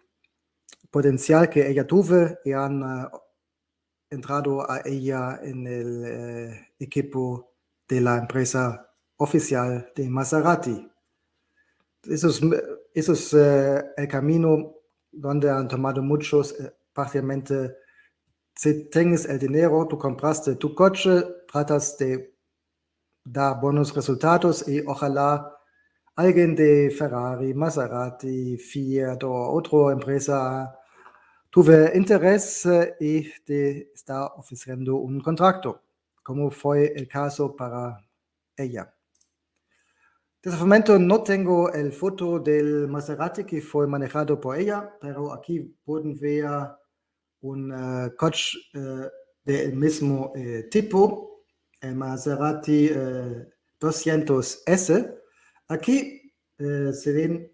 potencial 0.91 1.49
que 1.49 1.67
ella 1.67 1.87
tuvo 1.87 2.37
y 2.45 2.51
han 2.51 2.83
entrado 4.11 4.69
a 4.69 4.81
ella 4.85 5.39
en 5.41 5.65
el 5.65 6.67
equipo 6.77 7.55
de 7.87 8.01
la 8.01 8.17
empresa 8.19 8.90
oficial 9.21 9.91
de 9.95 10.09
Maserati. 10.09 10.91
Eso 12.03 12.29
es, 12.93 13.33
uh, 13.33 13.83
el 13.95 14.07
camino 14.07 14.73
donde 15.11 15.49
han 15.49 15.67
tomado 15.67 16.01
muchos, 16.01 16.53
uh, 16.59 16.71
parcialmente, 16.91 17.75
si 18.55 18.89
tienes 18.89 19.25
el 19.25 19.37
dinero, 19.37 19.87
tú 19.87 19.97
compraste 19.97 20.55
tu 20.55 20.73
coche, 20.73 21.23
tratas 21.51 21.97
de 21.99 22.35
dar 23.23 23.61
buenos 23.61 23.93
resultados 23.93 24.67
y 24.67 24.81
ojalá 24.87 25.55
alguien 26.15 26.55
de 26.55 26.89
Ferrari, 26.89 27.53
Maserati, 27.53 28.57
Fiat 28.57 29.23
o 29.23 29.51
otra 29.53 29.93
empresa 29.93 30.75
tuve 31.51 31.91
interés 31.95 32.67
y 32.99 33.29
te 33.43 33.91
está 33.93 34.25
ofreciendo 34.25 34.95
un 34.95 35.21
contrato, 35.21 35.83
como 36.23 36.49
fue 36.49 36.93
el 36.95 37.07
caso 37.07 37.55
para 37.55 38.03
ella. 38.57 38.91
Desde 40.43 40.57
el 40.57 40.63
momento 40.63 40.97
no 40.97 41.21
tengo 41.21 41.71
el 41.71 41.93
foto 41.93 42.39
del 42.39 42.87
Maserati 42.87 43.43
que 43.43 43.61
fue 43.61 43.85
manejado 43.85 44.41
por 44.41 44.57
ella, 44.57 44.97
pero 44.99 45.31
aquí 45.33 45.59
pueden 45.85 46.17
ver 46.17 46.47
un 47.41 47.71
uh, 47.71 48.15
coche 48.17 48.57
uh, 48.73 49.05
del 49.45 49.75
mismo 49.75 50.33
uh, 50.35 50.67
tipo, 50.67 51.43
el 51.79 51.95
Maserati 51.95 52.89
200S. 53.79 55.15
Aquí 55.67 56.33
se 56.57 57.11
ven 57.11 57.51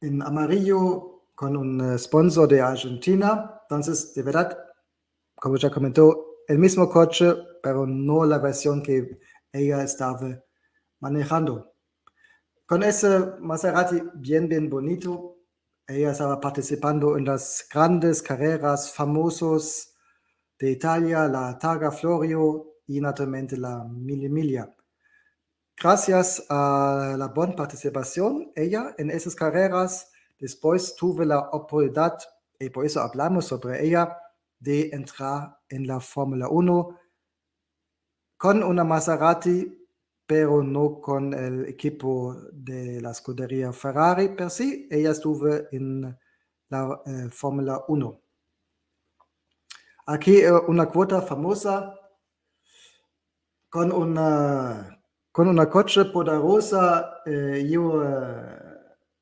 en 0.00 0.22
amarillo 0.22 1.26
con 1.34 1.56
un 1.56 1.96
sponsor 1.96 2.48
de 2.48 2.60
Argentina. 2.60 3.60
Entonces, 3.62 4.14
de 4.14 4.22
verdad, 4.22 4.58
como 5.36 5.56
ya 5.56 5.70
comentó, 5.70 6.38
el 6.48 6.58
mismo 6.58 6.88
coche, 6.90 7.34
pero 7.62 7.86
no 7.86 8.24
la 8.24 8.38
versión 8.38 8.82
que 8.82 9.20
ella 9.52 9.84
estaba 9.84 10.42
manejando. 11.02 11.74
Con 12.64 12.82
ese 12.82 13.08
Maserati 13.40 14.00
bien, 14.14 14.48
bien 14.48 14.70
bonito, 14.70 15.36
ella 15.86 16.12
estaba 16.12 16.40
participando 16.40 17.18
en 17.18 17.26
las 17.26 17.66
grandes 17.70 18.22
carreras 18.22 18.94
famosos 18.94 19.94
de 20.58 20.70
Italia, 20.70 21.26
la 21.26 21.58
Targa 21.58 21.90
Florio 21.90 22.76
y 22.86 23.00
naturalmente 23.00 23.56
la 23.56 23.84
Mille. 23.84 24.64
Gracias 25.76 26.44
a 26.48 27.16
la 27.18 27.28
buena 27.28 27.56
participación, 27.56 28.52
ella 28.54 28.94
en 28.96 29.10
esas 29.10 29.34
carreras, 29.34 30.08
después 30.38 30.94
tuve 30.94 31.26
la 31.26 31.40
oportunidad, 31.50 32.16
y 32.60 32.70
por 32.70 32.86
eso 32.86 33.00
hablamos 33.00 33.46
sobre 33.46 33.84
ella, 33.84 34.16
de 34.60 34.90
entrar 34.92 35.58
en 35.68 35.88
la 35.88 35.98
Fórmula 35.98 36.48
1 36.48 36.96
con 38.36 38.62
una 38.62 38.84
Maserati 38.84 39.81
pero 40.32 40.62
no 40.62 40.98
con 40.98 41.34
el 41.34 41.66
equipo 41.66 42.34
de 42.54 43.02
la 43.02 43.10
escudería 43.10 43.70
Ferrari, 43.70 44.30
pero 44.34 44.48
sí, 44.48 44.88
ella 44.90 45.10
estuvo 45.10 45.46
en 45.70 46.18
la 46.70 47.02
eh, 47.04 47.28
Fórmula 47.30 47.84
1. 47.86 48.20
Aquí 50.06 50.38
eh, 50.38 50.50
una 50.50 50.86
cuota 50.86 51.20
famosa 51.20 51.94
con 53.68 53.92
una, 53.92 55.04
con 55.30 55.48
una 55.48 55.68
coche 55.68 56.06
poderosa. 56.06 57.18
Eh, 57.26 57.68
yo 57.70 58.02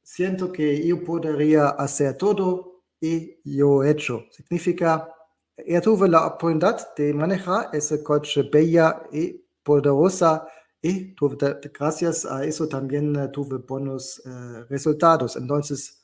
siento 0.00 0.52
que 0.52 0.86
yo 0.86 1.02
podría 1.02 1.70
hacer 1.70 2.16
todo 2.16 2.84
y 3.00 3.40
yo 3.42 3.82
he 3.82 3.90
hecho. 3.90 4.26
Significa, 4.30 5.12
ella 5.56 5.80
tuve 5.80 6.08
la 6.08 6.24
oportunidad 6.24 6.94
de 6.94 7.12
manejar 7.14 7.70
ese 7.72 8.00
coche 8.00 8.48
bella 8.48 9.02
y 9.10 9.44
poderosa 9.64 10.46
y 10.82 11.14
tuve, 11.14 11.36
gracias 11.78 12.24
a 12.24 12.44
eso 12.44 12.68
también 12.68 13.16
uh, 13.16 13.30
tuve 13.30 13.58
buenos 13.58 14.22
uh, 14.24 14.64
resultados. 14.68 15.36
Entonces, 15.36 16.02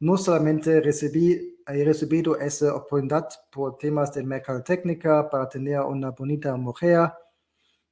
no 0.00 0.16
solamente 0.16 0.80
recibí, 0.80 1.58
he 1.66 1.84
recibido 1.84 2.36
esa 2.38 2.74
oportunidad 2.74 3.28
por 3.52 3.78
temas 3.78 4.12
de 4.12 4.22
mercadotecnia 4.24 5.28
para 5.30 5.48
tener 5.48 5.80
una 5.80 6.10
bonita 6.10 6.56
mujer 6.56 7.10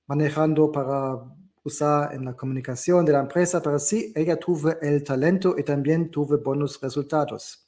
manejando 0.07 0.71
para 0.71 1.23
usar 1.63 2.15
en 2.15 2.25
la 2.27 2.35
comunicación 2.35 3.05
de 3.05 3.13
la 3.13 3.21
empresa, 3.21 3.63
pero 3.63 3.79
sí, 3.79 4.13
ella 4.15 4.37
tuvo 4.37 4.79
el 4.81 5.03
talento 5.03 5.55
y 5.59 5.63
también 5.65 6.11
tuve 6.11 6.37
buenos 6.37 6.81
resultados. 6.81 7.67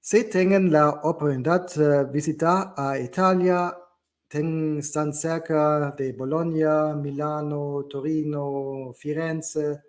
Si 0.01 0.23
tienen 0.29 0.71
la 0.71 0.89
oportunidad 1.03 1.67
de 1.75 2.05
visitar 2.05 2.73
a 2.77 2.97
Italia, 2.97 3.77
están 4.29 5.13
cerca 5.13 5.91
de 5.91 6.13
Bologna, 6.13 6.95
Milano, 6.95 7.85
Torino, 7.89 8.93
Firenze. 8.93 9.81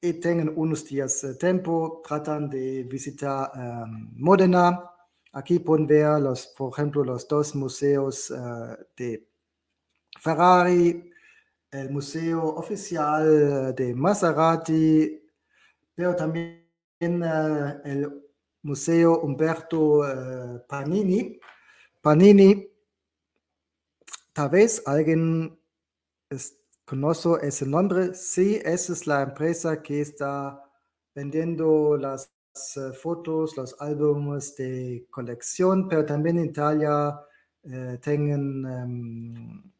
y 0.00 0.12
tengan 0.14 0.52
unos 0.56 0.84
días 0.84 1.22
de 1.22 1.34
tiempo, 1.34 2.02
tratan 2.06 2.48
de 2.48 2.84
visitar 2.84 3.50
um, 3.54 4.10
Modena. 4.16 4.84
Aquí 5.32 5.58
pueden 5.58 5.86
ver, 5.86 6.20
los, 6.20 6.46
por 6.56 6.72
ejemplo, 6.72 7.04
los 7.04 7.26
dos 7.26 7.54
museos 7.54 8.30
uh, 8.30 8.76
de 8.96 9.28
Ferrari, 10.20 11.10
el 11.70 11.90
museo 11.90 12.44
oficial 12.44 13.74
de 13.74 13.94
Maserati, 13.94 15.20
pero 15.94 16.14
también 16.14 16.62
uh, 17.00 17.80
el 17.84 18.27
museo 18.62 19.20
Umberto 19.20 20.00
uh, 20.00 20.60
Panini. 20.68 21.38
Panini, 22.00 22.68
tal 24.32 24.48
vez 24.50 24.82
alguien 24.86 25.58
es, 26.30 26.58
conoce 26.84 27.30
ese 27.42 27.66
nombre. 27.66 28.14
Sí, 28.14 28.60
esa 28.64 28.92
es 28.92 29.06
la 29.06 29.22
empresa 29.22 29.82
que 29.82 30.00
está 30.00 30.62
vendiendo 31.14 31.96
las 31.96 32.30
uh, 32.76 32.92
fotos, 32.92 33.56
los 33.56 33.76
álbumes 33.80 34.54
de 34.56 35.06
colección, 35.10 35.88
pero 35.88 36.04
también 36.04 36.38
en 36.38 36.46
Italia 36.46 37.18
eh, 37.64 37.98
tienen 38.00 38.64
um, 38.64 39.72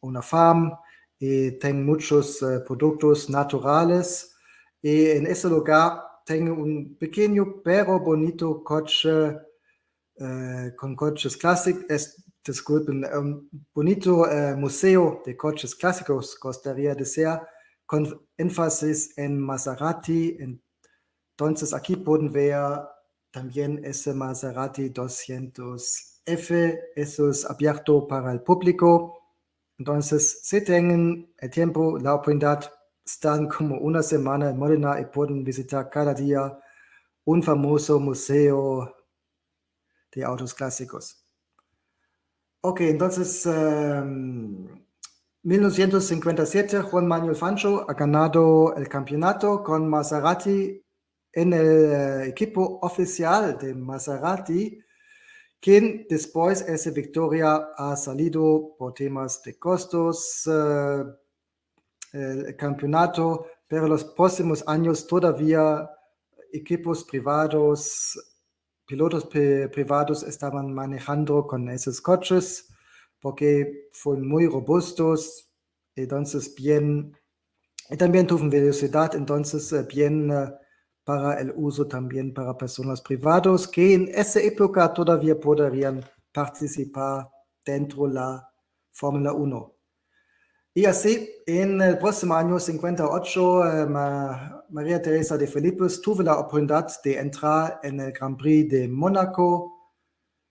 una 0.00 0.22
farm 0.22 0.72
y 1.18 1.52
tienen 1.52 1.86
muchos 1.86 2.44
productos 2.66 3.30
naturales. 3.30 4.36
Y 4.82 5.06
en 5.06 5.26
ese 5.26 5.48
lugar 5.48 6.02
tengo 6.26 6.54
un 6.54 6.96
pequeño 6.98 7.62
pero 7.62 8.00
bonito 8.00 8.62
coche 8.64 9.08
uh, 10.18 10.74
con 10.76 10.96
coches 10.96 11.36
clásicos. 11.36 11.84
Es, 11.88 12.24
disculpen, 12.44 13.04
un 13.04 13.48
bonito 13.72 14.22
uh, 14.22 14.56
museo 14.56 15.22
de 15.24 15.36
coches 15.36 15.74
clásicos, 15.76 16.34
costaría 16.36 16.94
decir, 16.94 17.28
con 17.86 18.26
énfasis 18.36 19.16
en 19.16 19.40
Maserati. 19.40 20.36
Entonces 21.30 21.72
aquí 21.72 21.94
pueden 21.94 22.32
ver 22.32 22.60
también 23.30 23.80
ese 23.84 24.12
Maserati 24.12 24.90
200F, 24.90 26.78
eso 26.96 27.30
es 27.30 27.44
abierto 27.48 28.06
para 28.08 28.32
el 28.32 28.42
público. 28.42 29.22
Entonces, 29.78 30.40
si 30.42 30.64
tienen 30.64 31.32
el 31.38 31.50
tiempo, 31.50 31.98
la 31.98 32.14
oportunidad, 32.14 32.72
están 33.06 33.48
como 33.48 33.78
una 33.78 34.02
semana 34.02 34.50
en 34.50 34.58
Modena 34.58 35.00
y 35.00 35.04
pueden 35.06 35.44
visitar 35.44 35.88
cada 35.88 36.12
día 36.12 36.58
un 37.24 37.42
famoso 37.42 38.00
museo 38.00 38.94
de 40.12 40.24
autos 40.24 40.52
clásicos. 40.52 41.24
Ok, 42.62 42.80
entonces, 42.80 43.46
um, 43.46 44.66
1957 45.42 46.80
Juan 46.82 47.06
Manuel 47.06 47.36
Fancho 47.36 47.88
ha 47.88 47.94
ganado 47.94 48.74
el 48.76 48.88
campeonato 48.88 49.62
con 49.62 49.88
Maserati 49.88 50.82
en 51.32 51.52
el 51.52 51.66
uh, 51.66 52.20
equipo 52.22 52.80
oficial 52.82 53.56
de 53.56 53.74
Maserati 53.74 54.80
quien 55.60 56.06
después 56.08 56.62
esa 56.62 56.90
victoria 56.90 57.70
ha 57.76 57.96
salido 57.96 58.76
por 58.78 58.94
temas 58.94 59.42
de 59.42 59.58
costos, 59.58 60.46
uh, 60.46 61.12
el 62.12 62.56
campeonato, 62.56 63.46
pero 63.68 63.88
los 63.88 64.04
próximos 64.04 64.64
años 64.66 65.06
todavía 65.06 65.90
equipos 66.52 67.04
privados, 67.04 68.18
pilotos 68.86 69.26
privados 69.26 70.22
estaban 70.22 70.72
manejando 70.72 71.46
con 71.46 71.68
esos 71.68 72.00
coches 72.00 72.68
porque 73.20 73.88
fueron 73.92 74.28
muy 74.28 74.46
robustos, 74.46 75.50
entonces 75.94 76.54
bien, 76.54 77.16
y 77.90 77.96
también 77.96 78.26
tuvieron 78.26 78.50
velocidad, 78.50 79.14
entonces 79.14 79.72
eh, 79.72 79.82
bien 79.82 80.30
uh, 80.30 80.52
para 81.02 81.40
el 81.40 81.52
uso 81.56 81.86
también 81.86 82.34
para 82.34 82.56
personas 82.56 83.00
privadas 83.00 83.68
que 83.68 83.94
en 83.94 84.08
esa 84.14 84.40
época 84.40 84.92
todavía 84.92 85.38
podrían 85.38 86.04
participar 86.32 87.28
dentro 87.64 88.06
de 88.08 88.14
la 88.14 88.50
Fórmula 88.92 89.32
1. 89.32 89.75
Y 90.76 90.84
así, 90.84 91.32
en 91.46 91.80
el 91.80 91.96
próximo 91.96 92.34
año 92.34 92.60
58, 92.60 93.64
eh, 93.64 93.86
María 94.68 95.00
Teresa 95.00 95.38
de 95.38 95.46
Felipe 95.46 95.86
tuvo 96.02 96.22
la 96.22 96.38
oportunidad 96.38 96.86
de 97.02 97.18
entrar 97.18 97.80
en 97.82 97.98
el 97.98 98.12
Grand 98.12 98.36
Prix 98.36 98.70
de 98.70 98.86
Mónaco, 98.86 99.94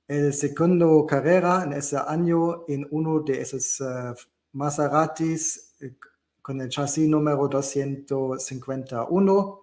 el 0.07 0.33
segundo 0.33 1.05
carrera 1.05 1.61
en 1.63 1.73
ese 1.73 1.97
año 1.97 2.65
en 2.67 2.87
uno 2.89 3.19
de 3.19 3.39
esos 3.39 3.79
uh, 3.81 4.15
Maseratis 4.53 5.75
eh, 5.79 5.95
con 6.41 6.59
el 6.59 6.69
chasis 6.69 7.07
número 7.07 7.47
251 7.47 9.61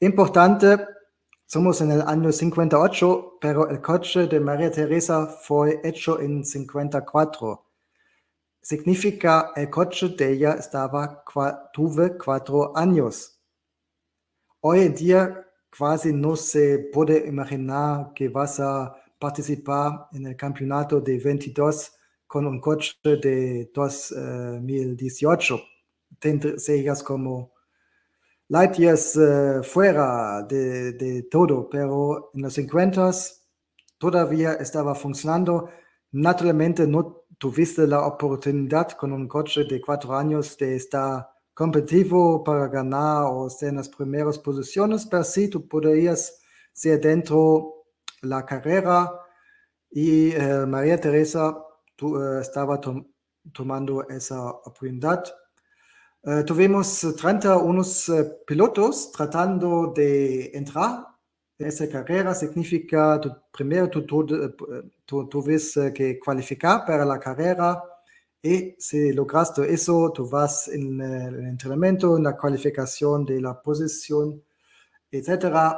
Importante, 0.00 0.88
somos 1.46 1.80
en 1.82 1.92
el 1.92 2.02
año 2.02 2.32
58, 2.32 3.38
pero 3.40 3.70
el 3.70 3.80
coche 3.80 4.26
de 4.26 4.40
María 4.40 4.72
Teresa 4.72 5.28
fue 5.28 5.80
hecho 5.84 6.20
en 6.20 6.44
54. 6.44 7.69
Significa 8.62 9.52
el 9.56 9.70
coche 9.70 10.10
de 10.10 10.32
ella 10.32 10.52
estaba, 10.52 11.24
tuve 11.72 12.18
cuatro 12.18 12.76
años. 12.76 13.40
Hoy 14.60 14.80
en 14.80 14.94
día 14.94 15.46
casi 15.70 16.12
no 16.12 16.36
se 16.36 16.78
puede 16.92 17.26
imaginar 17.26 18.12
que 18.14 18.28
vas 18.28 18.60
a 18.60 18.94
participar 19.18 20.08
en 20.12 20.26
el 20.26 20.36
campeonato 20.36 21.00
de 21.00 21.18
22 21.18 21.92
con 22.26 22.46
un 22.46 22.60
coche 22.60 22.94
de 23.02 23.70
2018. 23.72 25.60
Te 26.18 26.58
serías 26.58 27.02
como 27.02 27.52
light 28.48 28.74
years 28.74 29.16
uh, 29.16 29.62
fuera 29.62 30.42
de, 30.42 30.92
de, 30.92 31.22
todo, 31.24 31.68
pero 31.70 32.30
en 32.34 32.42
los 32.42 32.52
50 32.54 33.10
todavía 33.96 34.52
estaba 34.54 34.94
funcionando. 34.94 35.70
Naturalmente 36.12 36.86
no 36.86 37.19
tuviste 37.38 37.86
la 37.86 38.06
oportunidad 38.06 38.90
con 38.92 39.12
un 39.12 39.26
coche 39.28 39.64
de 39.64 39.80
cuatro 39.80 40.14
años 40.16 40.56
de 40.58 40.76
estar 40.76 41.28
competitivo 41.54 42.42
para 42.42 42.68
ganar 42.68 43.24
o 43.26 43.46
estar 43.46 43.68
en 43.68 43.76
las 43.76 43.88
primeras 43.88 44.38
posiciones, 44.38 45.06
pero 45.06 45.24
sí 45.24 45.48
tú 45.48 45.66
podrías 45.68 46.40
ser 46.72 47.00
dentro 47.00 47.86
la 48.22 48.44
carrera. 48.44 49.12
Y 49.90 50.34
uh, 50.36 50.66
María 50.66 51.00
Teresa 51.00 51.56
tú, 51.96 52.16
uh, 52.16 52.40
estaba 52.40 52.80
tom 52.80 53.06
tomando 53.52 54.08
esa 54.08 54.50
oportunidad. 54.50 55.24
Uh, 56.22 56.44
tuvimos 56.44 57.00
30 57.16 57.56
unos 57.58 58.08
uh, 58.08 58.44
pilotos 58.46 59.10
tratando 59.10 59.92
de 59.94 60.50
entrar 60.54 61.06
en 61.06 61.09
esa 61.68 61.88
carrera. 61.88 62.34
Significa, 62.34 63.20
tu, 63.20 63.30
primero 63.52 63.88
tú, 63.88 64.04
tú, 64.04 64.56
tú 65.04 65.28
tuviste 65.28 65.92
que 65.92 66.18
cualificar 66.18 66.84
para 66.84 67.04
la 67.04 67.18
carrera 67.18 67.82
y 68.42 68.74
si 68.78 69.12
lograste 69.12 69.72
eso, 69.72 70.10
tú 70.12 70.26
vas 70.28 70.68
en 70.68 71.00
el 71.00 71.46
entrenamiento, 71.46 72.16
en 72.16 72.24
la 72.24 72.36
cualificación 72.36 73.24
de 73.26 73.40
la 73.40 73.60
posición, 73.60 74.42
etc. 75.10 75.76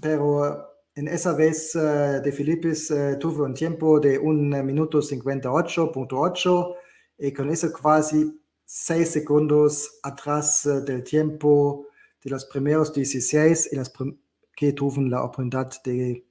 Pero 0.00 0.72
en 0.94 1.08
esa 1.08 1.32
vez 1.32 1.74
uh, 1.74 2.22
de 2.22 2.32
Filipis 2.32 2.92
tuve 3.18 3.42
un 3.42 3.54
tiempo 3.54 3.98
de 3.98 4.18
1 4.18 4.62
minuto 4.62 5.00
58.8 5.00 6.74
y 7.18 7.32
con 7.32 7.50
eso 7.50 7.72
casi 7.72 8.40
seis 8.64 9.10
segundos 9.10 9.98
atrás 10.02 10.62
del 10.86 11.02
tiempo 11.02 11.88
de 12.22 12.30
los 12.30 12.44
primeros 12.44 12.92
16 12.92 13.70
y 13.72 13.76
las 13.76 13.90
que 13.90 14.14
tuvieron 14.56 15.10
la 15.10 15.22
oportunidad 15.22 15.70
de 15.84 16.24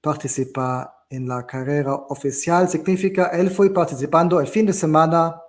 participar 0.00 0.92
en 1.10 1.28
la 1.28 1.46
carrera 1.46 1.94
oficial. 1.94 2.68
Significa, 2.68 3.26
él 3.26 3.50
fue 3.50 3.72
participando 3.72 4.40
el 4.40 4.48
fin 4.48 4.66
de 4.66 4.72
semana, 4.72 5.40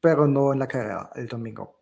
pero 0.00 0.26
no 0.26 0.52
en 0.52 0.58
la 0.58 0.66
carrera 0.66 1.10
el 1.14 1.26
domingo. 1.26 1.78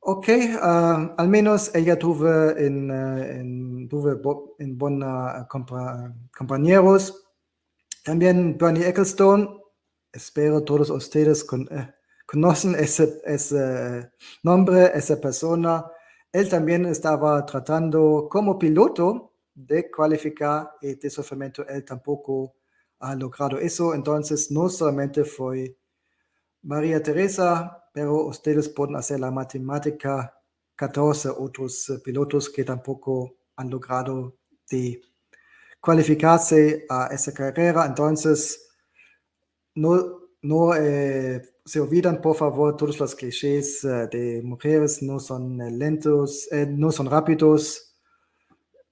Ok, 0.00 0.28
uh, 0.28 1.14
al 1.16 1.28
menos 1.28 1.74
ella 1.74 1.98
tuve 1.98 2.66
en, 2.66 2.90
uh, 2.90 3.18
en, 3.18 3.88
tuve 3.88 4.20
en 4.58 4.76
buenos 4.76 5.46
compañeros. 6.36 7.26
También 8.04 8.58
Bernie 8.58 8.86
Ecclestone, 8.86 9.48
espero 10.12 10.62
todos 10.62 10.90
ustedes 10.90 11.42
con, 11.42 11.62
uh, 11.62 11.86
conocen 12.26 12.74
ese, 12.74 13.22
ese 13.24 14.10
nombre, 14.42 14.90
esa 14.94 15.18
persona. 15.18 15.86
Él 16.34 16.48
también 16.48 16.84
estaba 16.86 17.46
tratando 17.46 18.26
como 18.28 18.58
piloto 18.58 19.34
de 19.54 19.88
cualificar 19.88 20.72
y 20.82 20.96
de 20.96 21.08
sufrimiento 21.08 21.64
él 21.68 21.84
tampoco 21.84 22.56
ha 22.98 23.14
logrado 23.14 23.60
eso. 23.60 23.94
Entonces, 23.94 24.50
no 24.50 24.68
solamente 24.68 25.22
fue 25.22 25.76
María 26.62 27.00
Teresa, 27.00 27.88
pero 27.92 28.26
ustedes 28.26 28.68
pueden 28.68 28.96
hacer 28.96 29.20
la 29.20 29.30
matemática, 29.30 30.36
14 30.74 31.28
otros 31.28 32.00
pilotos 32.02 32.50
que 32.50 32.64
tampoco 32.64 33.36
han 33.54 33.70
logrado 33.70 34.34
de 34.68 35.00
cualificarse 35.80 36.84
a 36.88 37.10
esa 37.12 37.32
carrera. 37.32 37.86
Entonces, 37.86 38.72
no, 39.76 40.30
no 40.42 40.74
eh, 40.74 41.53
se 41.64 41.80
olvidan, 41.80 42.20
por 42.20 42.36
favor, 42.36 42.76
todos 42.76 43.00
los 43.00 43.14
clichés 43.14 43.84
eh, 43.84 44.08
de 44.10 44.42
mujeres 44.44 45.02
no 45.02 45.18
son 45.18 45.60
eh, 45.62 45.70
lentos, 45.70 46.46
eh, 46.52 46.66
no 46.66 46.92
son 46.92 47.06
rápidos. 47.06 47.94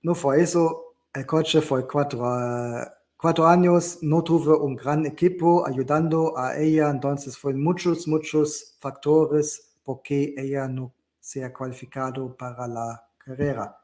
No 0.02 0.14
fue 0.14 0.42
eso. 0.42 0.94
El 1.12 1.26
coche 1.26 1.60
fue 1.60 1.86
cuatro, 1.86 3.46
años, 3.46 3.98
no 4.00 4.24
tuvo 4.24 4.64
un 4.64 4.74
gran 4.74 5.04
equipo 5.04 5.66
ayudando 5.66 6.36
a 6.38 6.58
ella, 6.58 6.88
entonces 6.88 7.36
fue 7.36 7.52
muchos, 7.52 8.08
muchos 8.08 8.76
factores 8.80 9.74
por 9.84 10.00
que 10.02 10.34
ella 10.36 10.66
no 10.66 10.94
se 11.20 11.44
ha 11.44 11.52
cualificado 11.52 12.34
para 12.34 12.66
la 12.66 13.06
carrera. 13.18 13.78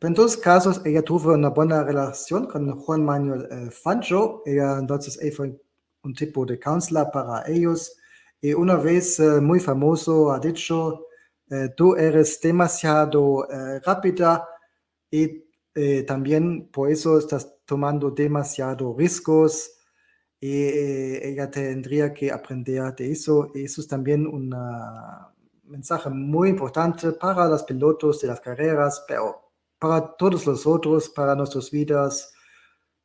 En 0.00 0.14
todos 0.14 0.36
casos, 0.36 0.82
ella 0.84 1.02
tuvo 1.02 1.34
una 1.34 1.50
buena 1.50 1.84
relación 1.84 2.46
con 2.46 2.78
Juan 2.80 3.04
Manuel 3.04 3.70
Fancho. 3.70 4.42
Ella 4.44 4.78
entonces 4.78 5.18
ella 5.22 5.36
fue 5.36 5.60
un 6.02 6.14
tipo 6.14 6.44
de 6.44 6.58
counselor 6.58 7.10
para 7.12 7.48
ellos. 7.48 7.97
Y 8.40 8.54
una 8.54 8.76
vez 8.76 9.18
eh, 9.18 9.40
muy 9.40 9.58
famoso 9.58 10.30
ha 10.30 10.38
dicho, 10.38 11.06
eh, 11.50 11.70
tú 11.76 11.96
eres 11.96 12.40
demasiado 12.40 13.48
eh, 13.50 13.80
rápida 13.80 14.48
y 15.10 15.48
también 16.08 16.70
por 16.72 16.90
eso 16.90 17.18
estás 17.18 17.56
tomando 17.64 18.10
demasiado 18.10 18.96
riesgos 18.98 19.78
y 20.40 20.64
ella 20.64 21.48
tendría 21.48 22.12
que 22.12 22.32
aprender 22.32 22.96
de 22.96 23.12
eso. 23.12 23.52
Y 23.54 23.62
eso 23.62 23.82
es 23.82 23.86
también 23.86 24.26
un 24.26 24.52
mensaje 25.62 26.10
muy 26.10 26.48
importante 26.48 27.12
para 27.12 27.46
los 27.46 27.62
pilotos 27.62 28.20
de 28.20 28.26
las 28.26 28.40
carreras, 28.40 29.04
pero 29.06 29.52
para 29.78 30.16
todos 30.16 30.46
los 30.46 30.66
otros, 30.66 31.08
para 31.10 31.36
nuestras 31.36 31.70
vidas, 31.70 32.32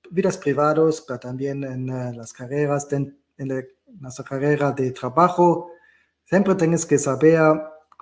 vidas 0.10 0.40
privadas, 0.40 1.04
pero 1.08 1.20
también 1.20 1.64
en 1.64 2.18
las 2.18 2.34
carreras, 2.34 2.92
en, 2.92 3.20
en 3.38 3.50
nuestra 4.00 4.26
carrera 4.26 4.72
de 4.72 4.92
trabajo, 4.92 5.72
siempre 6.24 6.56
tienes 6.56 6.86
que 6.86 6.98
saber 6.98 7.40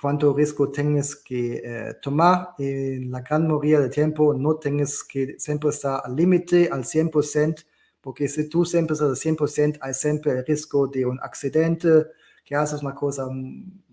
cuánto 0.02 0.34
riesgo 0.34 0.72
tienes 0.72 1.16
que 1.16 1.62
eh, 1.64 1.94
tomar. 2.02 2.50
En 2.58 3.12
la 3.12 3.22
gran 3.22 3.44
mayoría 3.44 3.80
del 3.80 3.92
tiempo 3.92 4.34
no 4.34 4.56
tienes 4.56 5.04
que 5.04 5.36
siempre 5.38 5.70
estar 5.70 6.02
al 6.04 6.16
límite, 6.16 6.70
al 6.72 6.84
100%, 6.84 7.66
porque 8.02 8.28
si 8.28 8.50
tú 8.50 8.66
siempre 8.66 8.94
estás 8.94 9.10
al 9.10 9.16
100%, 9.16 9.78
hay 9.82 9.94
siempre 9.94 10.32
el 10.32 10.46
riesgo 10.46 10.88
de 10.88 11.06
un 11.06 11.20
accidente, 11.22 12.08
que 12.44 12.56
haces 12.56 12.82
una 12.82 12.96
cosa 12.96 13.28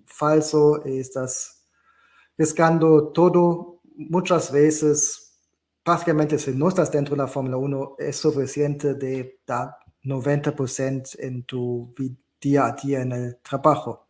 falso, 0.07 0.83
estás 0.85 1.67
riscando 2.37 3.09
todo. 3.13 3.81
Muchas 3.97 4.51
veces, 4.51 5.39
prácticamente 5.83 6.39
si 6.39 6.53
no 6.53 6.69
estás 6.69 6.91
dentro 6.91 7.15
de 7.15 7.23
la 7.23 7.29
Fórmula 7.29 7.59
1, 7.59 7.97
es 7.99 8.17
suficiente 8.17 8.95
de 8.95 9.41
dar 9.47 9.77
90% 10.09 11.17
en 11.21 11.45
tu 11.45 11.95
día 12.41 12.67
a 12.67 12.73
día 12.73 13.03
en 13.03 13.13
el 13.13 13.37
trabajo. 13.39 14.09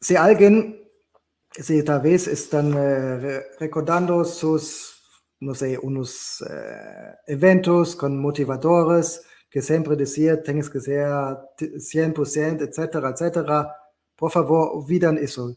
Si 0.00 0.16
alguien, 0.16 0.82
si 1.52 1.82
tal 1.84 2.00
vez 2.00 2.26
están 2.26 2.74
eh, 2.76 3.42
recordando 3.60 4.24
sus, 4.24 5.00
no 5.40 5.54
sé, 5.54 5.78
unos 5.78 6.42
eh, 6.50 7.14
eventos 7.26 7.94
con 7.94 8.18
motivadores 8.18 9.22
que 9.48 9.62
siempre 9.62 9.94
decían, 9.96 10.42
tienes 10.42 10.68
que 10.70 10.80
ser 10.80 11.06
100%, 11.78 12.62
etcétera, 12.62 13.10
etcétera, 13.10 13.76
por 14.16 14.30
favor, 14.30 14.70
olviden 14.74 15.18
eso. 15.18 15.56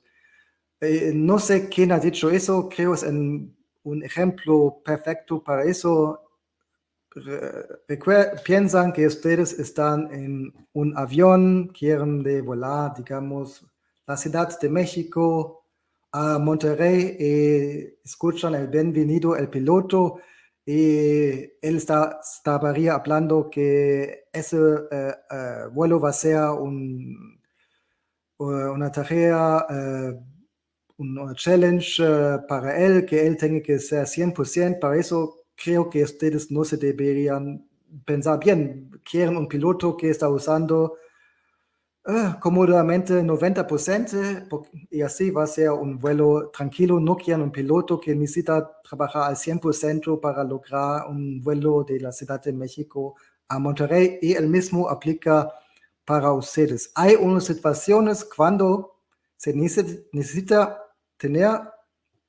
Eh, 0.86 1.12
no 1.16 1.40
sé 1.40 1.68
quién 1.68 1.92
ha 1.92 2.00
dicho 2.00 2.30
eso, 2.30 2.70
creo 2.70 2.94
es 2.94 3.04
un 3.04 4.04
ejemplo 4.04 4.82
perfecto 4.84 5.44
para 5.44 5.64
eso. 5.64 6.22
piensan 8.44 8.94
que 8.94 9.08
ustedes 9.08 9.58
están 9.60 10.14
en 10.14 10.54
un 10.74 10.98
avión, 10.98 11.68
quieren 11.70 12.22
de 12.24 12.42
volar, 12.42 12.94
digamos, 12.96 13.66
la 14.06 14.16
Ciudad 14.18 14.60
de 14.60 14.70
México 14.70 15.64
a 16.12 16.38
Monterrey 16.40 17.18
y 17.20 18.00
escuchan 18.06 18.54
el 18.56 18.68
bienvenido, 18.68 19.36
el 19.36 19.50
piloto, 19.50 20.20
y 20.66 21.32
él 21.62 21.76
está, 21.78 22.20
hablando 22.90 23.50
que 23.50 24.26
ese 24.32 24.58
eh, 24.92 25.14
eh, 25.32 25.66
vuelo 25.72 26.00
va 26.00 26.10
a 26.10 26.14
ser 26.14 26.38
un, 26.50 27.40
una 28.38 28.92
tarea 28.92 29.66
un 30.98 31.36
challenge 31.36 32.02
eh, 32.04 32.38
para 32.48 32.78
él, 32.78 33.06
que 33.06 33.26
él 33.26 33.38
tenga 33.38 33.62
que 33.62 33.80
ser 33.80 34.06
100%. 34.06 34.80
Para 34.80 34.98
eso 34.98 35.46
creo 35.56 35.90
que 35.90 36.04
ustedes 36.04 36.52
no 36.52 36.64
se 36.64 36.78
deberían 36.78 37.68
pensar 38.06 38.40
bien. 38.40 38.92
Quieren 39.04 39.38
un 39.38 39.48
piloto 39.48 39.96
que 39.96 40.10
está 40.10 40.30
usando 40.30 40.96
uh, 42.06 42.40
cómodamente 42.40 43.14
90% 43.22 44.68
y 44.90 45.02
así 45.02 45.32
va 45.32 45.44
a 45.44 45.48
ser 45.48 45.72
un 45.72 46.00
vuelo 46.00 46.50
tranquilo. 46.50 47.00
No 47.00 47.16
quieren 47.16 47.44
un 47.44 47.52
piloto 47.52 48.00
que 48.00 48.16
necesita 48.16 48.80
trabajar 48.82 49.24
al 49.24 49.36
100% 49.36 50.20
para 50.20 50.44
lograr 50.44 51.08
un 51.10 51.42
vuelo 51.42 51.84
de 51.84 52.00
la 52.00 52.12
Ciudad 52.12 52.42
de 52.42 52.54
México 52.54 53.16
a 53.48 53.60
Monterrey 53.60 54.18
y 54.22 54.34
el 54.34 54.48
mismo 54.48 54.90
aplica 54.90 55.52
para 56.04 56.32
ustedes. 56.32 56.92
Hay 56.96 57.16
unas 57.16 57.46
situaciones 57.46 58.24
cuando 58.24 58.96
se 59.38 59.54
necesita 59.54 60.85
tener 61.18 61.62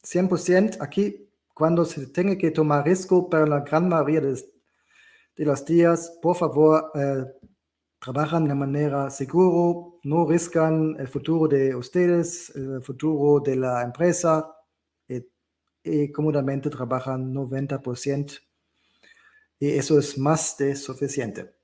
100% 0.02 0.78
aquí 0.80 1.28
cuando 1.54 1.84
se 1.84 2.06
tenga 2.08 2.36
que 2.36 2.50
tomar 2.50 2.84
riesgo, 2.84 3.28
pero 3.28 3.46
la 3.46 3.60
gran 3.60 3.88
mayoría 3.88 4.20
de, 4.20 5.44
los 5.44 5.64
días, 5.64 6.18
por 6.20 6.36
favor, 6.36 6.92
eh, 6.94 7.24
trabajan 7.98 8.44
de 8.44 8.54
manera 8.54 9.10
segura, 9.10 9.96
no 10.04 10.26
riscan 10.26 10.96
el 10.98 11.08
futuro 11.08 11.48
de 11.48 11.74
ustedes, 11.74 12.54
el 12.54 12.82
futuro 12.82 13.40
de 13.40 13.56
la 13.56 13.82
empresa 13.82 14.54
y, 15.08 15.26
y 15.82 16.12
cómodamente 16.12 16.70
trabajan 16.70 17.32
90% 17.34 18.40
y 19.58 19.70
eso 19.70 19.98
es 19.98 20.18
más 20.18 20.56
de 20.58 20.76
suficiente. 20.76 21.55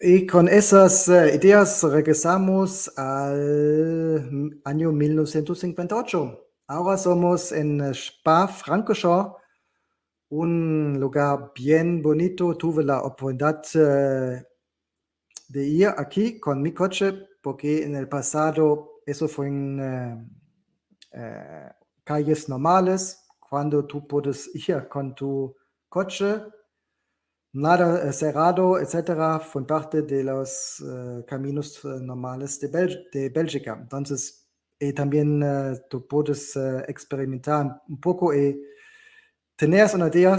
Y 0.00 0.26
con 0.26 0.48
esas 0.48 1.08
eh, 1.08 1.36
ideas 1.36 1.82
regresamos 1.84 2.92
al 2.98 4.60
año 4.64 4.90
1958. 4.90 6.46
Ahora 6.66 6.98
somos 6.98 7.52
en 7.52 7.80
Spa-Francorchamps, 7.80 9.36
un 10.30 10.98
lugar 10.98 11.52
bien 11.54 12.02
bonito. 12.02 12.56
Tuve 12.56 12.82
la 12.82 13.02
oportunidad 13.02 13.62
eh, 13.74 14.42
de 15.48 15.64
ir 15.64 15.88
aquí 15.96 16.40
con 16.40 16.60
mi 16.60 16.72
coche 16.72 17.12
porque 17.40 17.84
en 17.84 17.94
el 17.94 18.08
pasado 18.08 19.00
eso 19.06 19.28
fue 19.28 19.46
en 19.46 20.28
eh, 21.12 21.70
calles 22.02 22.48
normales, 22.48 23.24
cuando 23.38 23.86
tú 23.86 24.08
puedes 24.08 24.50
ir 24.68 24.88
con 24.88 25.14
tu 25.14 25.54
coche 25.88 26.42
nada 27.54 28.12
cerrado, 28.12 28.80
etcétera, 28.80 29.38
fue 29.38 29.66
parte 29.66 30.02
de 30.02 30.24
los 30.24 30.80
uh, 30.80 31.24
caminos 31.24 31.82
uh, 31.84 32.00
normales 32.00 32.58
de, 32.60 32.68
Bel 32.68 33.08
de, 33.12 33.28
Bélgica. 33.28 33.78
Entonces, 33.80 34.48
y 34.78 34.92
también 34.92 35.42
uh, 35.42 35.76
tú 35.88 36.06
puedes 36.06 36.56
experimentar 36.88 37.80
un 37.88 38.00
poco 38.00 38.34
y 38.34 38.60
tener 39.56 39.88
una 39.94 40.08
idea 40.08 40.36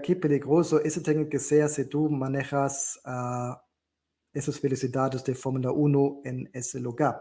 qué 0.00 0.16
peligroso 0.16 0.80
eso 0.80 1.02
tiene 1.02 1.28
que 1.28 1.40
ser 1.40 1.68
si 1.68 1.86
tú 1.86 2.08
manejas 2.08 3.00
esas 4.32 4.62
velocidades 4.62 5.24
de 5.24 5.34
Fórmula 5.34 5.72
1 5.72 6.20
en 6.24 6.50
ese 6.52 6.78
lugar. 6.78 7.20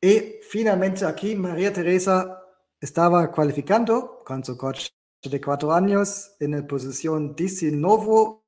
Y 0.00 0.40
finalmente 0.42 1.04
aquí 1.04 1.36
María 1.36 1.72
Teresa 1.72 2.42
estaba 2.80 3.30
cualificando 3.30 4.22
con 4.24 4.44
su 4.44 4.56
coche 4.56 4.97
de 5.22 5.40
cuatro 5.40 5.72
años 5.72 6.36
en 6.40 6.52
la 6.52 6.66
posición 6.66 7.34
19. 7.34 8.40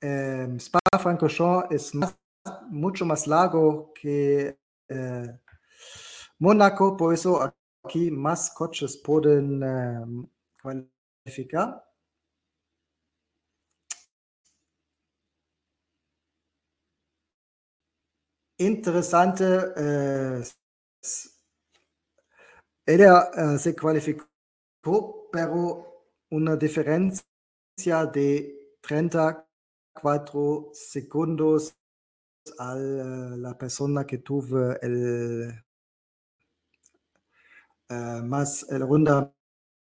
Eh, 0.00 0.48
Spa-Francorchamps 0.58 1.70
es 1.70 1.92
mucho 2.68 3.06
más 3.06 3.26
largo 3.26 3.92
que 3.94 4.58
eh, 4.88 5.38
Mónaco, 6.38 6.96
por 6.96 7.14
eso 7.14 7.54
aquí 7.84 8.10
más 8.10 8.50
coches 8.50 8.96
pueden 8.96 9.62
eh, 9.62 10.28
cualificar. 10.60 11.84
Interesante, 18.58 19.44
eh, 19.76 20.42
ella 22.86 23.30
eh, 23.36 23.58
se 23.58 23.74
cualificó, 23.74 24.28
pero 25.32 25.91
una 26.32 26.56
diferencia 26.56 27.22
de 28.10 28.76
34 28.80 30.70
segundos 30.72 31.76
a 32.58 32.74
la 32.74 33.56
persona 33.58 34.06
que 34.06 34.18
tuvo 34.18 34.72
el, 34.80 35.62
más, 38.24 38.66
el 38.70 38.80
ronda 38.80 39.34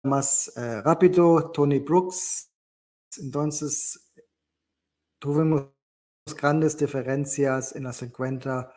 más 0.04 0.52
rápido, 0.54 1.50
Tony 1.50 1.78
Brooks. 1.78 2.50
Entonces, 3.18 4.12
tuvimos 5.18 5.70
grandes 6.38 6.76
diferencias 6.76 7.74
en 7.74 7.84
las 7.84 7.96
50 7.96 8.70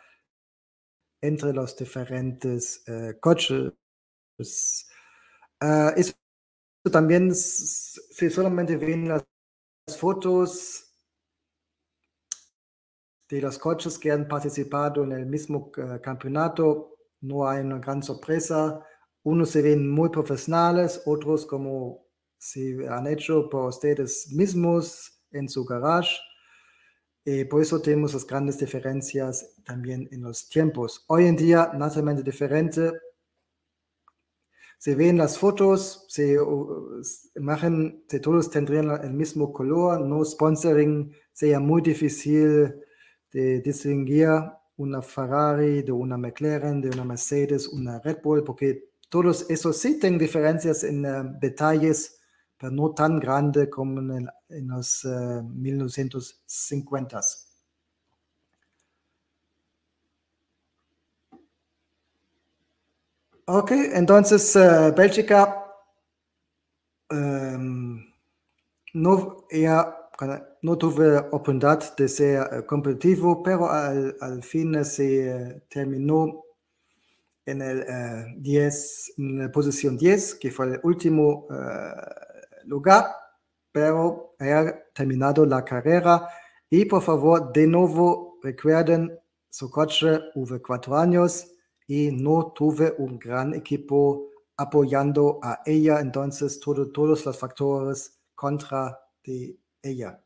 entre 1.21 1.51
los 1.51 1.75
diferentes 1.75 2.85
coches. 3.19 3.73
eso 5.59 6.13
también, 6.91 7.33
si 7.33 8.29
solamente 8.29 8.77
ven 8.77 9.07
las 9.07 9.23
fotos 9.97 10.83
de 13.29 13.41
los 13.41 13.57
coches 13.57 13.97
que 13.97 14.11
han 14.11 14.27
participado 14.27 15.03
en 15.03 15.11
el 15.11 15.25
mismo 15.25 15.71
uh, 15.77 16.01
campeonato, 16.01 16.95
no 17.21 17.47
hay 17.47 17.61
una 17.61 17.79
gran 17.79 18.01
sorpresa. 18.01 18.83
Unos 19.23 19.49
se 19.49 19.61
ven 19.61 19.89
muy 19.89 20.09
profesionales, 20.09 21.01
otros 21.05 21.45
como 21.45 22.05
se 22.37 22.87
han 22.87 23.07
hecho 23.07 23.49
por 23.49 23.69
ustedes 23.69 24.31
mismos 24.31 25.21
en 25.31 25.49
su 25.49 25.65
garage. 25.65 26.15
Eh, 27.25 27.45
por 27.45 27.61
eso 27.61 27.81
tenemos 27.81 28.13
las 28.13 28.25
grandes 28.25 28.57
diferencias 28.57 29.55
también 29.65 30.07
en 30.11 30.21
los 30.21 30.47
tiempos. 30.47 31.03
Hoy 31.07 31.25
en 31.25 31.35
día, 31.35 31.71
naturalmente 31.73 32.23
diferente. 32.23 32.91
Se 34.77 34.95
ven 34.95 35.17
las 35.17 35.37
fotos, 35.37 36.05
se 36.07 36.39
uh, 36.39 37.03
si 37.03 38.19
todos 38.19 38.49
tendrían 38.49 38.91
el 39.03 39.13
mismo 39.13 39.51
color, 39.51 40.01
no 40.01 40.23
sponsoring, 40.23 41.11
sería 41.33 41.59
muy 41.59 41.81
difícil 41.81 42.75
de 43.31 43.61
distinguir 43.61 44.29
una 44.77 45.01
Ferrari 45.01 45.81
de 45.81 45.91
una 45.91 46.17
McLaren, 46.17 46.81
de 46.81 46.89
una 46.89 47.03
Mercedes, 47.03 47.67
una 47.67 47.99
Red 47.99 48.19
Bull, 48.23 48.43
porque 48.43 48.91
todos 49.09 49.49
esos 49.49 49.77
sí 49.77 49.99
tienen 49.99 50.19
diferencias 50.19 50.83
en 50.83 51.05
uh, 51.05 51.39
detalles, 51.39 52.19
pero 52.57 52.71
no 52.71 52.93
tan 52.93 53.19
grandes 53.19 53.69
como 53.69 53.99
en 53.99 54.29
los 54.67 55.03
uh, 55.05 55.09
eh, 55.09 55.41
1950s. 55.41 57.46
Ok, 63.49 63.71
entonces 63.71 64.53
uh, 64.57 64.93
Bélgica 64.93 65.65
um, 67.09 68.03
no, 68.93 69.45
ella 69.49 69.95
no 70.63 70.77
tuve 70.77 71.17
oportunidad 71.17 71.95
de 71.95 72.09
ser 72.09 72.41
eh, 72.51 72.65
competitivo, 72.65 73.41
pero 73.41 73.69
al, 73.71 74.17
al 74.19 74.43
fin 74.43 74.83
se 74.83 75.29
eh, 75.29 75.61
terminó 75.69 76.43
en 77.45 77.61
el 77.61 77.85
10, 78.41 79.13
uh, 79.17 79.21
en 79.21 79.39
la 79.39 79.49
posición 79.49 79.97
10, 79.97 80.35
que 80.35 80.51
fue 80.51 80.65
el 80.65 80.79
último 80.83 81.47
lugar, 82.65 83.05
pero 83.71 84.35
ha 84.39 84.73
terminado 84.93 85.45
la 85.45 85.63
carrera. 85.63 86.27
Y 86.69 86.83
por 86.83 87.01
favor, 87.01 87.53
de 87.53 87.65
nuevo, 87.65 88.39
recuerden, 88.43 89.17
su 89.49 89.71
coche 89.71 90.19
hubo 90.35 90.61
cuatro 90.61 90.97
años 90.97 91.47
y 91.87 92.11
no 92.11 92.51
tuve 92.53 92.93
un 92.97 93.17
gran 93.17 93.53
equipo 93.53 94.29
apoyando 94.57 95.39
a 95.41 95.61
ella, 95.65 95.99
entonces 95.99 96.59
todo, 96.59 96.91
todos 96.91 97.25
los 97.25 97.37
factores 97.39 98.19
contra 98.35 98.99
ella. 99.81 100.21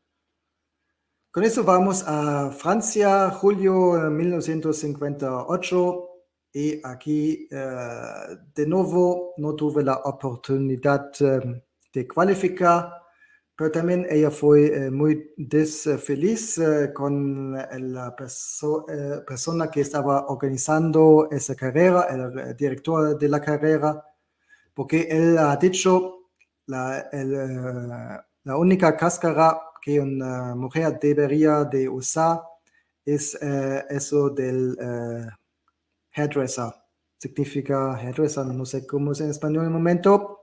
Con 1.30 1.44
eso 1.44 1.64
vamos 1.64 2.04
a 2.06 2.50
Francia, 2.50 3.30
julio 3.30 3.94
de 3.94 4.10
1958. 4.10 6.08
Y 6.54 6.86
aquí 6.86 7.48
uh, 7.50 8.36
de 8.54 8.66
nuevo 8.66 9.32
no 9.38 9.54
tuve 9.54 9.82
la 9.82 9.96
oportunidad 10.04 11.10
uh, 11.22 11.58
de 11.90 12.06
cualificar, 12.06 13.01
pero 13.56 13.70
también 13.70 14.06
ella 14.10 14.30
fue 14.30 14.88
uh, 14.88 14.90
muy 14.90 15.32
desfeliz 15.36 16.60
con 16.94 17.52
la 17.52 18.16
perso 18.16 18.86
persona 19.26 19.70
que 19.70 19.82
estaba 19.82 20.26
organizando 20.28 21.28
esa 21.30 21.54
carrera, 21.54 22.06
el 22.10 22.56
director 22.56 23.18
de 23.18 23.28
la 23.28 23.40
carrera, 23.40 24.04
porque 24.74 25.02
él 25.10 25.36
ha 25.38 25.56
dicho 25.56 26.28
la, 26.66 28.26
única 28.44 28.96
cáscara 28.96 29.60
que 29.80 30.00
una 30.00 30.54
mujer 30.54 30.98
debería 31.00 31.64
de 31.64 31.88
usar 31.88 32.40
es 33.04 33.34
eso 33.34 34.30
del 34.30 34.76
hairdresser. 36.14 36.72
Significa 37.18 37.94
hairdresser, 37.94 38.46
no 38.46 38.64
sé 38.64 38.86
cómo 38.86 39.12
es 39.12 39.20
en 39.20 39.30
español 39.30 39.62
en 39.62 39.68
el 39.68 39.72
momento, 39.72 40.40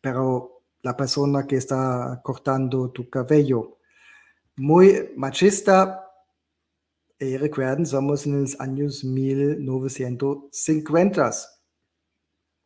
pero 0.00 0.53
la 0.84 0.96
persona 0.96 1.44
que 1.46 1.56
está 1.56 2.20
cortando 2.22 2.92
tu 2.92 3.10
cabello. 3.10 3.78
Muy 4.56 5.10
machista. 5.16 6.00
Y 7.18 7.36
recuerden, 7.36 7.86
somos 7.86 8.26
en 8.26 8.42
los 8.42 8.60
años 8.60 9.02
1950. 9.02 11.30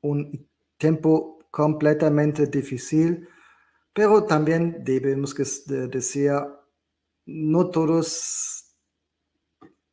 Un 0.03 0.47
tiempo 0.77 1.39
completamente 1.51 2.47
difícil 2.47 3.27
pero 3.99 4.23
también 4.23 4.85
debemos 4.85 5.35
decir, 5.67 6.31
no 7.27 7.69
todos 7.69 8.77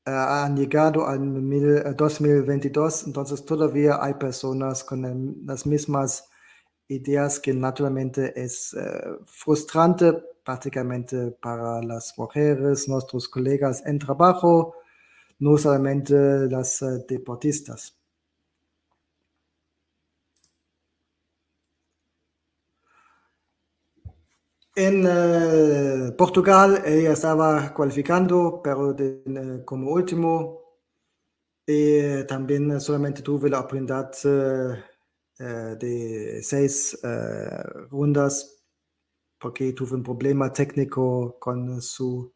eh, 0.06 0.12
han 0.12 0.56
llegado 0.56 1.08
al 1.08 1.98
2022, 1.98 3.08
entonces 3.08 3.44
todavía 3.44 3.98
hay 4.00 4.14
personas 4.14 4.84
con 4.84 5.42
las 5.48 5.66
mismas 5.66 6.30
ideas 6.88 7.40
que 7.40 7.54
naturalmente 7.54 8.34
es 8.42 8.74
eh, 8.74 9.18
frustrante 9.26 10.14
prácticamente 10.44 11.32
para 11.32 11.82
las 11.82 12.14
mujeres, 12.18 12.88
nuestros 12.88 13.28
colegas 13.28 13.84
en 13.86 13.98
trabajo, 14.00 14.76
no 15.40 15.58
solamente 15.58 16.14
las 16.50 16.82
eh, 16.82 17.06
deportistas. 17.08 17.98
En 24.78 25.06
uh, 25.06 26.16
Portugal 26.18 26.82
ella 26.86 27.14
estaba 27.14 27.74
cualificando, 27.74 28.62
pero 28.62 28.94
como 29.64 29.92
último. 29.92 30.62
Y 31.66 32.26
también 32.28 32.80
solamente 32.82 33.22
tuve 33.22 33.50
la 33.50 33.62
oportunidad 33.62 34.12
de 35.38 36.42
seis 36.44 37.00
rondas 37.90 38.64
porque 39.38 39.74
tuve 39.74 39.96
un 39.96 40.04
problema 40.04 40.52
técnico 40.52 41.38
con 41.40 41.82
su 41.82 42.34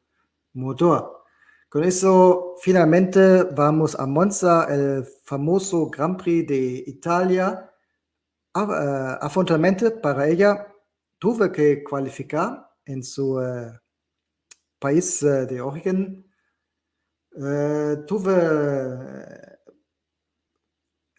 motor. 0.53 1.23
Con 1.69 1.83
eso, 1.83 2.55
finalmente 2.61 3.43
vamos 3.43 3.95
a 3.99 4.05
Monza, 4.05 4.65
el 4.69 5.05
famoso 5.23 5.89
Grand 5.89 6.21
Prix 6.21 6.47
de 6.47 6.83
Italia. 6.87 7.71
afortunadamente 8.53 9.91
para 9.91 10.27
ella, 10.27 10.67
tuve 11.17 11.51
que 11.51 11.83
cualificar 11.83 12.69
en 12.85 13.03
su 13.03 13.39
país 14.79 15.19
de 15.21 15.61
origen. 15.61 16.25
Tuve 18.07 19.58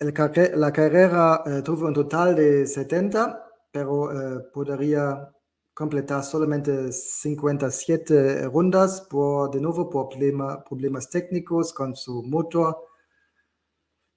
el, 0.00 0.14
la 0.60 0.72
carrera, 0.72 1.44
tuve 1.64 1.86
un 1.86 1.94
total 1.94 2.34
de 2.34 2.66
70, 2.66 3.46
pero 3.70 4.10
podría 4.52 5.30
completar 5.74 6.24
solamente 6.24 6.92
57 6.92 8.48
rondas 8.48 9.02
por, 9.02 9.50
de 9.50 9.60
nuevo 9.60 9.88
por 9.88 10.08
problema, 10.08 10.64
problemas 10.64 11.08
técnicos 11.08 11.72
con 11.72 11.94
su 11.94 12.22
motor. 12.22 12.76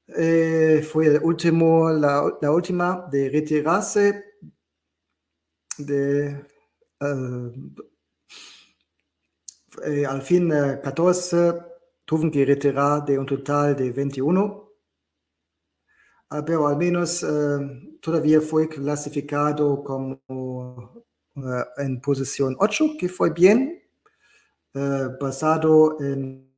fue 0.07 1.07
el 1.07 1.19
último, 1.23 1.89
la, 1.91 2.37
la 2.41 2.51
última 2.51 3.07
de 3.11 3.29
retirarse 3.29 4.23
de 5.77 6.45
uh, 7.01 7.51
eh, 9.85 10.05
al 10.05 10.21
fin 10.21 10.49
14 10.49 11.47
eh, 11.49 11.53
tuvieron 12.05 12.31
que 12.31 12.45
retirar 12.45 13.05
de 13.05 13.17
un 13.17 13.25
total 13.25 13.75
de 13.75 13.91
21, 13.91 14.41
ah, 14.41 14.62
pero 16.45 16.67
al 16.67 16.77
menos 16.77 17.23
uh, 17.23 17.97
todavía 18.01 18.41
fue 18.41 18.67
clasificado 18.67 19.83
como 19.83 20.19
uh, 20.27 21.63
en 21.77 22.01
posición 22.01 22.55
8, 22.59 22.85
que 22.99 23.09
fue 23.09 23.29
bien, 23.31 23.81
basado 25.21 25.97
en, 25.99 26.49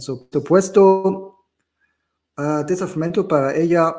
su, 0.00 0.28
puesto. 0.46 1.46
desafío 2.66 3.26
para 3.26 3.56
ella 3.56 3.96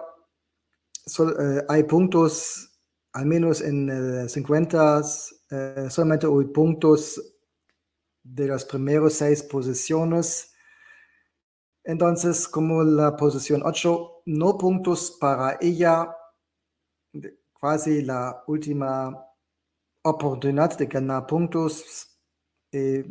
hay 1.68 1.84
puntos 1.84 2.72
al 3.16 3.26
menos 3.26 3.62
en 3.62 3.90
el 3.90 4.30
50 4.30 5.02
eh, 5.52 5.88
solamente 5.90 6.28
hubo 6.28 6.52
puntos 6.52 7.22
de 8.24 8.48
las 8.48 8.66
primeras 8.66 9.14
seis 9.14 9.44
posiciones. 9.44 10.52
Entonces, 11.86 12.48
como 12.48 12.84
la 12.84 13.16
posición 13.16 13.62
8, 13.64 14.24
no 14.26 14.58
puntos 14.58 15.18
para 15.20 15.58
ella, 15.62 16.16
quasi 17.54 18.02
la 18.02 18.44
última 18.48 19.26
oportunidad 20.04 20.76
de 20.78 20.88
ganar 20.88 21.28
puntos, 21.28 22.20
eh, 22.72 23.06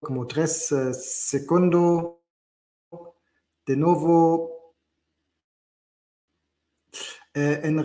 como 0.00 0.26
tres 0.26 0.70
eh, 0.72 0.94
segundos. 0.94 2.18
De 3.64 3.76
nuevo 3.76 4.61
eh, 7.34 7.60
en 7.64 7.78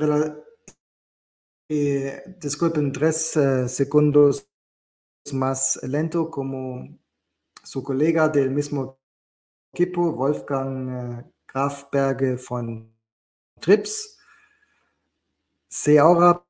eh, 1.69 2.23
disculpen, 2.39 2.91
tres 2.91 3.35
eh, 3.37 3.69
segundos 3.69 4.49
más 5.33 5.79
lento 5.83 6.29
como 6.29 6.97
su 7.63 7.81
colega 7.83 8.27
del 8.27 8.51
mismo 8.51 8.99
equipo, 9.73 10.11
Wolfgang 10.11 11.31
Grafberge 11.47 12.37
von 12.49 12.93
Trips. 13.59 14.17
Si 15.69 15.97
ahora 15.97 16.43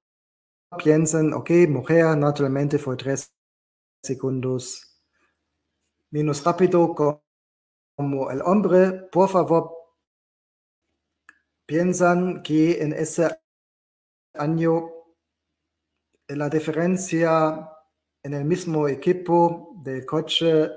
piensan, 0.83 1.33
ok, 1.33 1.51
mujer 1.69 2.17
naturalmente 2.17 2.77
fue 2.77 2.95
tres 2.97 3.31
segundos 4.01 4.99
menos 6.09 6.43
rápido 6.43 6.95
como 7.95 8.31
el 8.31 8.41
hombre, 8.41 9.07
por 9.11 9.29
favor 9.29 9.76
piensan 11.67 12.41
que 12.41 12.81
en 12.81 12.93
ese 12.93 13.27
año 14.33 14.89
la 16.29 16.49
diferencia 16.49 17.69
en 18.23 18.33
el 18.33 18.45
mismo 18.45 18.87
equipo 18.87 19.75
de 19.83 20.05
coche 20.05 20.71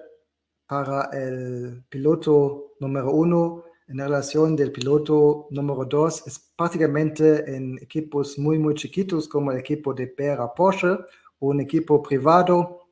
para 0.66 1.09
el 1.12 1.85
piloto 1.88 2.74
número 2.81 3.12
uno 3.12 3.64
en 3.90 3.98
relación 3.98 4.55
del 4.55 4.70
piloto 4.70 5.48
número 5.50 5.85
dos 5.85 6.24
es 6.24 6.38
prácticamente 6.57 7.57
en 7.57 7.76
equipos 7.79 8.38
muy, 8.38 8.57
muy 8.59 8.74
chiquitos 8.74 9.29
como 9.29 9.50
el 9.50 9.59
equipo 9.59 9.92
de 9.92 10.07
Pera 10.07 10.55
Porsche 10.55 10.92
o 11.40 11.48
un 11.48 11.61
equipo 11.61 12.00
privado. 12.00 12.87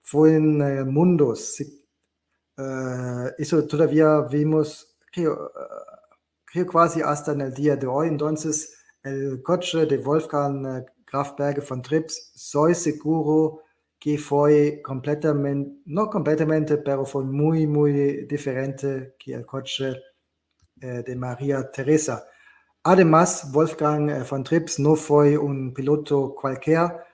Fue 0.00 0.36
en 0.36 0.60
eh, 0.62 0.84
mundos. 0.84 1.60
Uh, 2.56 3.30
eso 3.36 3.66
todavía 3.66 4.20
vimos, 4.20 4.96
creo, 5.10 5.50
creo 6.50 6.66
quasi 6.66 7.00
hasta 7.00 7.32
en 7.32 7.42
el 7.42 7.54
día 7.54 7.76
de 7.76 7.86
hoy. 7.86 8.08
Entonces, 8.08 8.76
el 9.02 9.42
coche 9.42 9.86
de 9.86 9.98
Wolfgang 9.98 10.66
eh, 10.66 10.86
Grafberger 11.10 11.64
von 11.66 11.82
Trips, 11.82 12.32
soy 12.34 12.74
seguro 12.74 13.62
que 13.98 14.18
fue 14.18 14.80
completamente, 14.82 15.82
no 15.86 16.08
completamente, 16.08 16.78
pero 16.78 17.04
fue 17.04 17.24
muy, 17.24 17.66
muy 17.66 18.26
diferente 18.26 19.14
que 19.18 19.34
el 19.34 19.44
coche 19.46 19.94
eh, 20.80 21.02
de 21.06 21.16
María 21.16 21.70
Teresa. 21.70 22.24
Además, 22.84 23.50
Wolfgang 23.52 24.10
eh, 24.10 24.24
von 24.28 24.42
Trips 24.42 24.78
no 24.78 24.96
fue 24.96 25.36
un 25.36 25.72
piloto 25.74 26.34
cualquiera. 26.34 27.04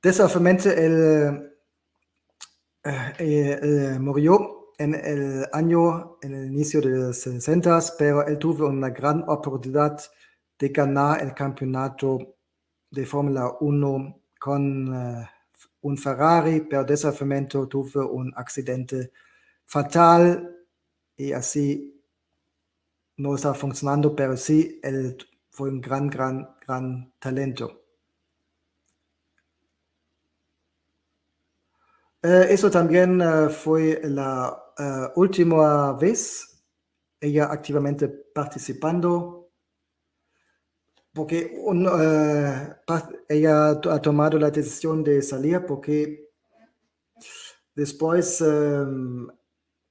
Desafortunadamente, 0.00 0.86
él, 0.86 1.52
él 3.18 4.00
murió 4.00 4.57
en 4.78 4.94
el 4.94 5.46
año, 5.52 6.18
en 6.22 6.34
el 6.34 6.46
inicio 6.46 6.80
de 6.80 6.90
los 6.90 7.18
60, 7.18 7.80
pero 7.98 8.26
él 8.26 8.38
tuvo 8.38 8.68
una 8.68 8.90
gran 8.90 9.24
oportunidad 9.26 10.00
de 10.58 10.68
ganar 10.68 11.20
el 11.20 11.34
campeonato 11.34 12.36
de 12.90 13.04
Fórmula 13.04 13.56
1 13.60 14.20
con 14.38 14.94
uh, 14.94 15.24
un 15.82 15.98
Ferrari, 15.98 16.60
pero 16.60 16.84
desafortunadamente 16.84 17.58
tuvo 17.68 18.08
un 18.08 18.32
accidente 18.36 19.12
fatal 19.64 20.56
y 21.16 21.32
así 21.32 22.00
no 23.16 23.34
está 23.34 23.52
funcionando, 23.54 24.14
pero 24.14 24.36
sí, 24.36 24.78
él 24.82 25.16
fue 25.50 25.70
un 25.70 25.80
gran, 25.80 26.08
gran, 26.08 26.56
gran 26.64 27.12
talento. 27.18 27.82
Eh, 32.22 32.46
eso 32.50 32.70
también 32.70 33.20
uh, 33.20 33.48
fue 33.48 34.00
la 34.04 34.67
uh, 34.78 35.12
última 35.16 35.92
vez 35.94 36.64
ella 37.20 37.46
activamente 37.50 38.08
participando, 38.08 39.50
porque 41.12 41.60
un, 41.64 41.86
uh, 41.86 42.76
ella 43.28 43.70
ha 43.70 44.02
tomado 44.02 44.38
la 44.38 44.50
decisión 44.50 45.02
de 45.02 45.20
salir 45.22 45.64
porque 45.66 46.30
después, 47.74 48.40
um, 48.40 49.28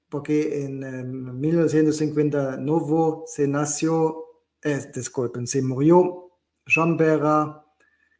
porque 0.09 0.63
en 0.63 0.83
um, 0.83 1.39
1959 1.39 3.23
se 3.25 3.47
nació, 3.47 4.23
eh, 4.63 4.89
disculpen, 4.93 5.47
se 5.47 5.61
murió 5.61 6.31
Jean 6.65 6.95
Berra, 6.95 7.63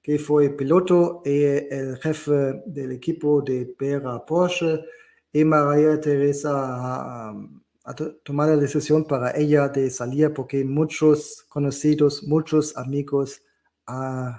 que 0.02 0.20
fue 0.20 0.50
piloto 0.50 1.22
y 1.26 1.44
el 1.44 1.98
jefe 1.98 2.62
del 2.66 2.94
equipo 2.94 3.42
de 3.42 3.76
Berra 3.78 4.26
Porsche 4.26 4.82
María 5.44 6.00
Teresa 6.00 6.52
ha, 7.30 7.96
tomado 8.24 8.56
la 8.56 8.62
decisión 8.62 9.06
para 9.06 9.32
ella 9.38 9.70
de 9.70 9.90
salir 9.90 10.34
porque 10.34 10.64
muchos 10.66 11.46
conocidos, 11.50 12.24
muchos 12.24 12.76
amigos 12.76 13.42
uh, 13.88 14.32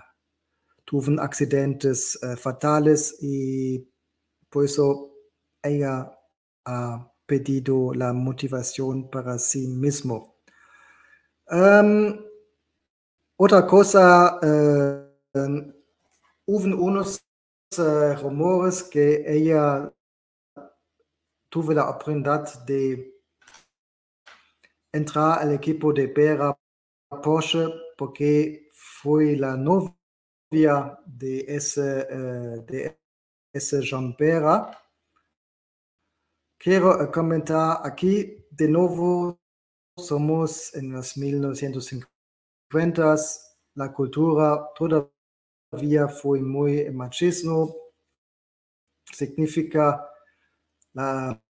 tuvieron 0.84 1.20
accidentes 1.20 2.18
uh, 2.22 2.36
fatales 2.36 3.16
y 3.20 3.88
por 4.50 4.64
eso 4.64 5.12
ella 5.62 6.12
ha 6.64 7.12
pedido 7.26 7.94
la 7.94 8.12
motivación 8.12 9.08
para 9.10 9.38
sí 9.38 9.66
mismo. 9.66 10.36
Um, 11.50 12.18
otra 13.36 13.66
cosa, 13.66 14.38
uh, 14.42 15.72
hubo 16.46 16.82
unos 16.84 17.22
rumores 18.22 18.82
que 18.82 19.24
ella 19.26 19.92
tuve 21.58 21.74
la 21.74 21.90
oportunidad 21.90 22.64
de 22.66 23.20
entrar 24.92 25.40
al 25.40 25.54
equipo 25.54 25.92
de 25.92 26.06
Bera 26.06 26.56
Porsche 27.20 27.66
porque 27.96 28.68
fue 28.72 29.34
la 29.34 29.56
novia 29.56 30.96
de 31.04 31.44
ese, 31.48 32.06
eh, 32.08 32.62
de 32.64 32.96
ese 33.52 33.82
Jean 33.82 34.14
Pera. 34.14 34.70
Quiero 36.56 37.10
comentar 37.10 37.80
aquí 37.82 38.46
de 38.52 38.68
nuevo, 38.68 39.40
somos 39.96 40.72
en 40.76 40.92
los 40.92 41.16
1950, 41.16 43.16
la 43.74 43.92
cultura 43.92 44.70
todavía 44.76 46.06
fue 46.06 46.40
muy 46.40 46.88
machismo, 46.92 47.74
significa 49.12 50.08
la, 50.92 51.42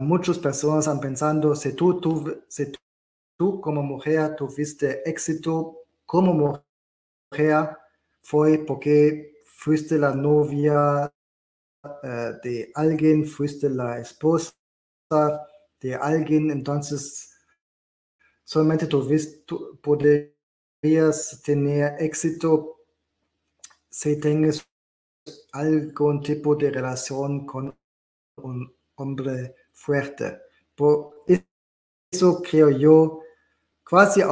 muchas 0.00 0.38
personas 0.38 0.88
han 0.88 0.98
pensado, 0.98 1.54
si 1.54 1.74
tú, 1.74 2.00
tú, 2.00 2.42
si 2.48 2.72
tú 3.36 3.60
como 3.60 3.82
mujer 3.82 4.34
tuviste 4.34 5.08
éxito 5.08 5.84
como 6.06 6.62
mujer, 7.30 7.76
fue 8.22 8.58
porque 8.66 9.42
fuiste 9.44 9.98
la 9.98 10.14
novia 10.14 11.12
uh, 11.84 12.40
de 12.42 12.72
alguien, 12.74 13.26
fuiste 13.26 13.68
la 13.68 14.00
esposa 14.00 14.52
de 15.80 15.94
alguien, 15.94 16.50
entonces 16.50 17.36
solamente 18.42 18.86
tú, 18.86 19.06
tú 19.44 19.78
podrías 19.82 21.42
tener 21.44 21.94
éxito 22.02 22.78
si 23.90 24.18
tienes 24.18 24.66
algún 25.52 26.22
tipo 26.22 26.56
de 26.56 26.70
relación 26.70 27.44
con 27.44 27.76
un 28.36 28.74
hombre 28.96 29.54
fuerte. 29.80 30.38
Por 30.74 31.24
eso 32.12 32.42
creo 32.42 32.70
yo, 32.70 33.20
casi 33.84 34.22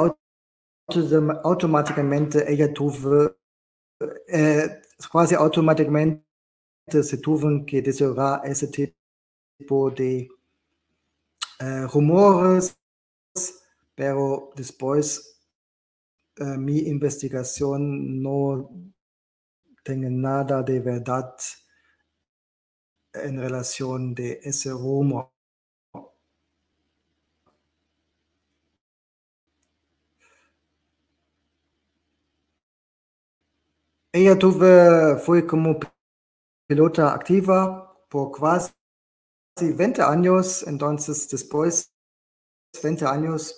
automáticamente 1.45 2.45
ella 2.51 2.73
tuvo, 2.73 3.37
eh, 4.29 4.83
quasi 5.11 5.35
automáticamente 5.35 6.25
se 7.03 7.19
tuvo 7.19 7.65
que 7.67 7.83
desear 7.83 8.41
ese 8.45 8.69
tipo 8.69 9.91
de 9.91 10.29
eh, 11.61 11.87
rumores, 11.93 12.79
pero 13.95 14.51
después 14.57 15.41
eh, 16.37 16.57
mi 16.59 16.79
investigación 16.79 18.23
no 18.23 18.71
tiene 19.85 20.09
nada 20.11 20.63
de 20.63 20.79
verdad 20.81 21.35
en 23.13 23.39
relación 23.39 24.15
de 24.15 24.41
ese 24.43 24.71
rumor. 24.71 25.31
Ella 34.21 34.37
tuve, 34.37 35.17
fue 35.21 35.47
como 35.47 35.79
pilota 36.67 37.15
activa 37.15 37.97
por 38.09 38.33
casi 38.33 38.73
20 39.77 40.03
años, 40.03 40.67
entonces 40.67 41.29
después 41.31 41.95
20 42.83 43.05
años 43.05 43.55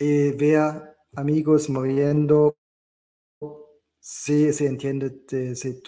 y 0.00 0.32
ver 0.32 0.96
amigos 1.14 1.70
muriendo, 1.70 2.56
sí 4.00 4.52
se 4.52 4.66
entiende, 4.66 5.54
si 5.54 5.80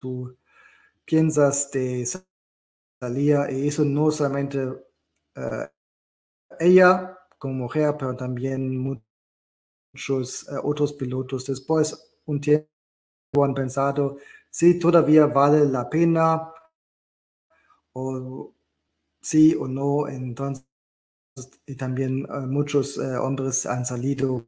tú 0.00 0.36
piensas 1.04 1.70
de 1.70 2.04
salir, 3.00 3.36
y 3.50 3.68
eso 3.68 3.84
no 3.84 4.10
solamente 4.10 4.66
uh, 4.66 5.68
ella 6.58 7.16
como 7.38 7.54
mujer, 7.54 7.94
pero 7.96 8.16
también 8.16 9.05
muchos 9.96 10.46
uh, 10.48 10.60
otros 10.62 10.92
pilotos. 10.92 11.46
Después, 11.46 12.12
un 12.26 12.40
tiempo 12.40 12.68
han 13.42 13.54
pensado, 13.54 14.18
si 14.50 14.78
todavía 14.78 15.26
vale 15.26 15.64
la 15.66 15.88
pena, 15.88 16.52
o 17.94 18.52
sí 19.22 19.54
o 19.58 19.66
no, 19.66 20.06
entonces, 20.08 20.66
y 21.66 21.74
también 21.76 22.30
uh, 22.30 22.46
muchos 22.46 22.98
hombres 22.98 23.64
han 23.66 23.86
salido 23.86 24.46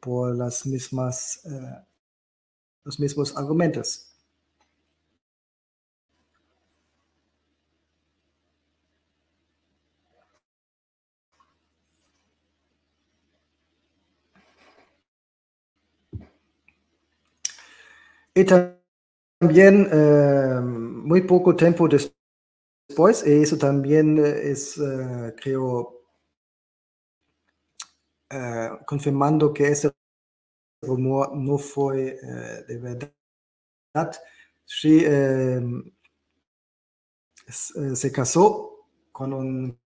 por 0.00 0.36
las 0.36 0.66
mismas, 0.66 1.42
los 2.84 3.00
mismos 3.00 3.36
argumentos. 3.36 4.11
Y 18.34 18.44
también 18.44 19.88
eh, 19.92 20.60
muy 20.62 21.22
poco 21.22 21.56
tiempo 21.56 21.88
después, 21.88 23.26
y 23.26 23.42
eso 23.42 23.58
también 23.58 24.18
es, 24.24 24.78
eh, 24.78 25.34
creo, 25.40 26.02
eh, 28.30 28.70
confirmando 28.86 29.52
que 29.52 29.68
ese 29.68 29.92
rumor 30.82 31.36
no 31.36 31.58
fue 31.58 32.18
de 32.68 32.78
verdad. 32.78 33.12
Sí, 34.66 35.04
se 37.94 38.12
casó 38.12 38.86
con 39.12 39.32
un 39.32 39.78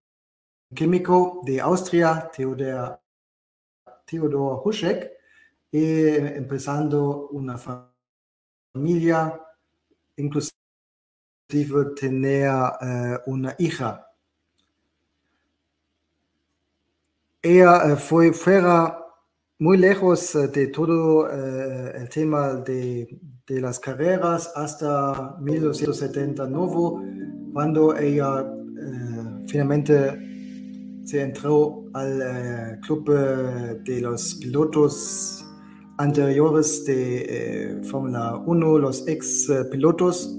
químico 0.75 1.41
de 1.45 1.61
Austria, 1.61 2.29
Theodor, 2.35 3.01
Theodor 4.05 4.61
Huschek, 4.65 5.11
y 5.71 6.15
empezando 6.15 7.29
una 7.29 7.57
familia 7.57 7.96
familia, 8.77 9.33
inclusive 10.17 10.51
tenía 11.99 12.73
eh, 12.79 13.17
una 13.25 13.55
hija. 13.57 14.05
Ella 17.41 17.91
eh, 17.91 17.95
fue 17.95 18.33
fuera 18.33 19.03
muy 19.59 19.77
lejos 19.77 20.35
eh, 20.35 20.47
de 20.49 20.67
todo 20.67 21.27
el 21.27 22.07
tema 22.09 22.53
de, 22.53 23.19
de, 23.47 23.61
las 23.61 23.79
carreras 23.79 24.51
hasta 24.55 25.35
1979, 25.39 27.51
cuando 27.53 27.97
ella 27.97 28.45
finalmente 29.47 31.01
se 31.03 31.21
entró 31.21 31.85
al 31.93 32.79
club 32.81 33.09
de 33.83 34.01
los 34.01 34.35
pilotos 34.35 35.46
anteriores 35.97 36.85
de 36.85 37.25
eh, 37.27 37.81
Fórmula 37.83 38.41
1, 38.45 38.79
los 38.79 39.05
ex 39.07 39.49
eh, 39.49 39.65
pilotos, 39.65 40.37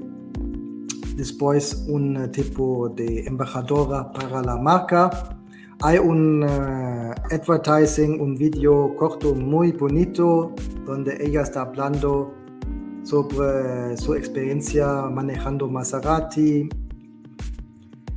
después 1.16 1.86
un 1.88 2.32
tipo 2.32 2.90
de 2.90 3.26
embajadora 3.26 4.12
para 4.12 4.42
la 4.42 4.58
marca. 4.58 5.10
Hay 5.82 5.98
un 6.00 6.44
uh, 6.44 7.14
advertising, 7.32 8.20
un 8.20 8.36
video 8.36 8.96
corto 8.96 9.36
muy 9.36 9.72
bonito 9.72 10.54
donde 10.86 11.18
ella 11.20 11.42
está 11.42 11.62
hablando 11.62 12.34
sobre 13.04 13.96
su 13.98 14.16
experiencia 14.16 14.88
manejando 15.12 15.70
Maserati. 15.70 16.70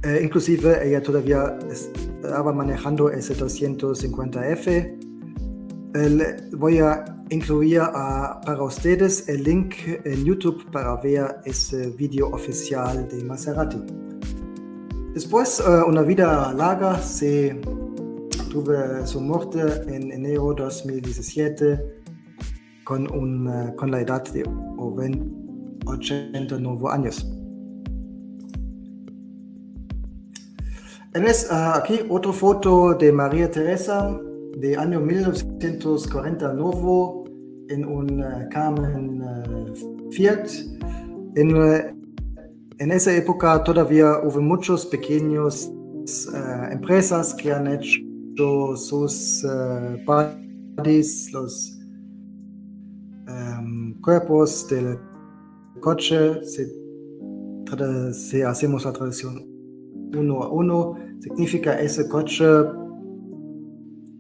Eh, 0.03 0.21
inclusive 0.23 0.87
ella 0.87 1.03
todavía 1.03 1.59
estaba 1.71 2.53
manejando 2.53 3.11
ese 3.11 3.37
250F. 3.37 4.97
voy 6.57 6.79
a 6.79 7.05
incluir 7.29 7.83
para 7.83 8.63
ustedes 8.63 9.29
el 9.29 9.45
link 9.45 9.75
en 10.05 10.25
YouTube 10.25 10.65
para 10.71 10.97
ver 10.97 11.37
ese 11.45 11.91
video 11.91 12.29
oficial 12.31 13.09
de 13.09 13.23
Maserati. 13.25 13.79
Después, 15.13 15.61
uh, 15.61 15.89
una 15.89 16.03
vida 16.03 16.53
larga, 16.55 16.99
se 16.99 17.61
tuve 18.51 19.07
su 19.07 19.21
muerte 19.21 19.61
en 19.89 20.13
enero 20.13 20.55
2017 20.55 22.01
con, 22.85 23.11
un, 23.13 23.75
con 23.77 23.91
la 23.91 24.01
edad 24.01 24.25
de 24.33 24.45
89 25.85 26.85
años. 26.91 27.40
Uh, 31.13 31.75
aquí 31.75 32.07
otra 32.09 32.33
foto 32.33 32.95
de 32.95 33.11
María 33.11 33.51
Teresa 33.51 34.17
de 34.59 34.77
año 34.77 35.01
1949 35.01 37.25
en 37.69 37.85
un 37.85 38.21
uh, 38.21 38.49
Carmen 38.49 39.21
uh, 39.21 39.75
Fiat. 40.13 40.49
En, 41.35 41.57
uh, 41.57 41.81
en, 42.79 42.93
esa 42.93 43.13
época 43.13 43.65
todavía 43.65 44.21
hubo 44.23 44.41
muchos 44.41 44.87
pequeños 44.87 45.69
empresas 46.71 47.35
que 47.35 47.53
han 47.53 47.67
hecho 47.67 48.77
sus 48.77 49.45
bodies, 50.07 51.33
los 51.33 51.77
um, 53.27 54.01
cuerpos 54.01 54.69
del 54.69 54.97
coche. 55.81 56.41
Se 58.13 58.45
hacemos 58.45 58.85
la 58.85 58.93
traducción 58.93 59.50
uno 60.17 60.43
a 60.43 60.49
uno. 60.49 60.97
Significa 61.21 61.79
ese 61.79 62.09
coche 62.09 62.47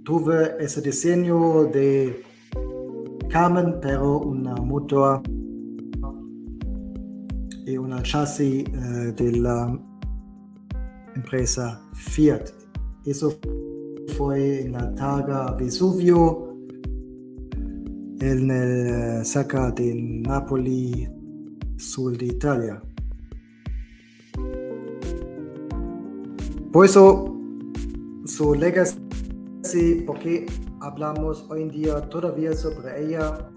tuve 0.04 0.56
ese 0.58 0.80
diseño 0.80 1.64
de 1.66 2.22
Carmen, 3.28 3.76
pero 3.80 4.18
una 4.18 4.56
motor 4.56 5.22
y 7.66 7.76
una 7.76 8.02
chasis 8.02 8.64
uh, 8.68 9.12
de 9.14 9.32
la 9.32 9.78
empresa 11.14 11.80
Fiat. 11.94 12.50
Eso 13.04 13.38
fue 14.16 14.62
en 14.62 14.72
la 14.72 14.94
Targa 14.94 15.52
Vesuvio, 15.52 16.56
en 18.20 18.50
el 18.50 19.24
cerca 19.24 19.70
de 19.70 19.94
Napoli, 19.94 21.08
sur 21.76 22.16
de 22.18 22.26
Italia. 22.26 22.82
Por 26.72 26.86
eso 26.86 27.36
su 28.26 28.54
legacy 28.54 30.04
porque 30.06 30.46
hablamos 30.80 31.44
hoy 31.48 31.62
en 31.62 31.70
día 31.70 32.00
todavía 32.08 32.52
sobre 32.52 33.06
ella. 33.06 33.50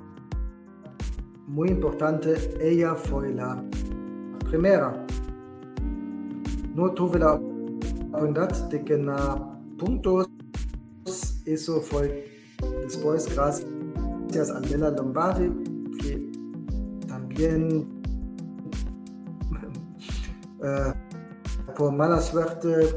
Muy 1.45 1.69
importante, 1.69 2.33
ella 2.59 2.95
fue 2.95 3.31
la 3.31 3.63
primera. 4.49 5.05
No 6.73 6.91
tuve 6.91 7.19
la 7.19 7.33
oportunidad 7.33 8.69
de 8.69 8.79
ganar 8.79 9.59
puntos. 9.77 10.27
Eso 11.45 11.81
fue 11.81 12.25
después 12.81 13.27
gracias 13.35 14.49
a 14.49 14.59
Nella 14.59 14.89
Lombardi, 14.89 15.51
que 15.99 16.31
también 17.07 17.87
uh, 20.61 20.93
por 21.75 21.91
mala 21.91 22.19
suerte 22.19 22.89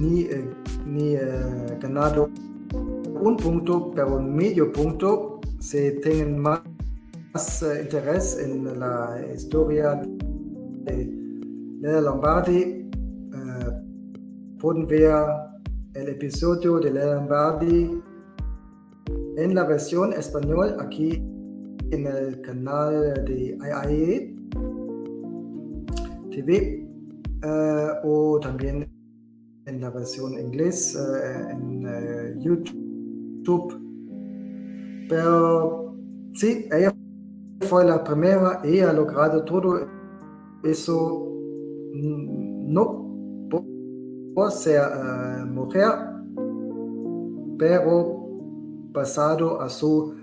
ni, 0.00 0.22
eh, 0.22 0.50
ni 0.86 1.14
eh, 1.14 1.78
ganado 1.80 2.30
un 2.72 3.36
punto, 3.36 3.90
pero 3.94 4.20
medio 4.20 4.72
punto, 4.72 5.40
se 5.58 5.92
tienen 5.92 6.38
más, 6.38 6.62
eh, 7.62 7.82
interés 7.82 8.38
en 8.38 8.78
la 8.78 9.20
historia 9.34 10.00
de 10.84 11.10
Leda 11.80 12.00
Lombardi, 12.00 12.84
pueden 14.58 14.86
ver 14.88 15.14
el 15.94 16.08
episodio 16.08 16.80
de 16.80 16.90
Leda 16.90 17.14
Lombardi 17.14 18.02
en 19.36 19.54
la 19.54 19.64
versión 19.64 20.12
español 20.12 20.76
aquí 20.80 21.22
en 21.92 22.06
el 22.06 22.40
canal 22.40 23.24
de 23.24 23.56
IAE 23.56 24.37
TV 26.42 26.86
o 28.04 28.38
también 28.40 28.88
en 29.68 29.80
la 29.80 29.90
versión 29.90 30.32
inglés 30.38 30.96
uh, 30.96 31.50
en 31.50 31.86
uh, 31.86 32.40
YouTube. 32.40 33.78
Pero 35.08 35.94
sí, 36.32 36.66
ella 36.72 36.94
fue 37.68 37.84
la 37.84 38.02
primera, 38.02 38.60
ella 38.64 38.90
ha 38.90 38.92
logrado 38.92 39.44
todo 39.44 39.86
eso, 40.64 41.32
mm, 41.94 42.72
no 42.72 43.06
por 44.34 44.52
ser 44.52 44.80
uh, 44.80 45.46
mujer, 45.46 45.90
pero 47.58 48.28
basado 48.92 49.60
a 49.60 49.68
su 49.68 50.14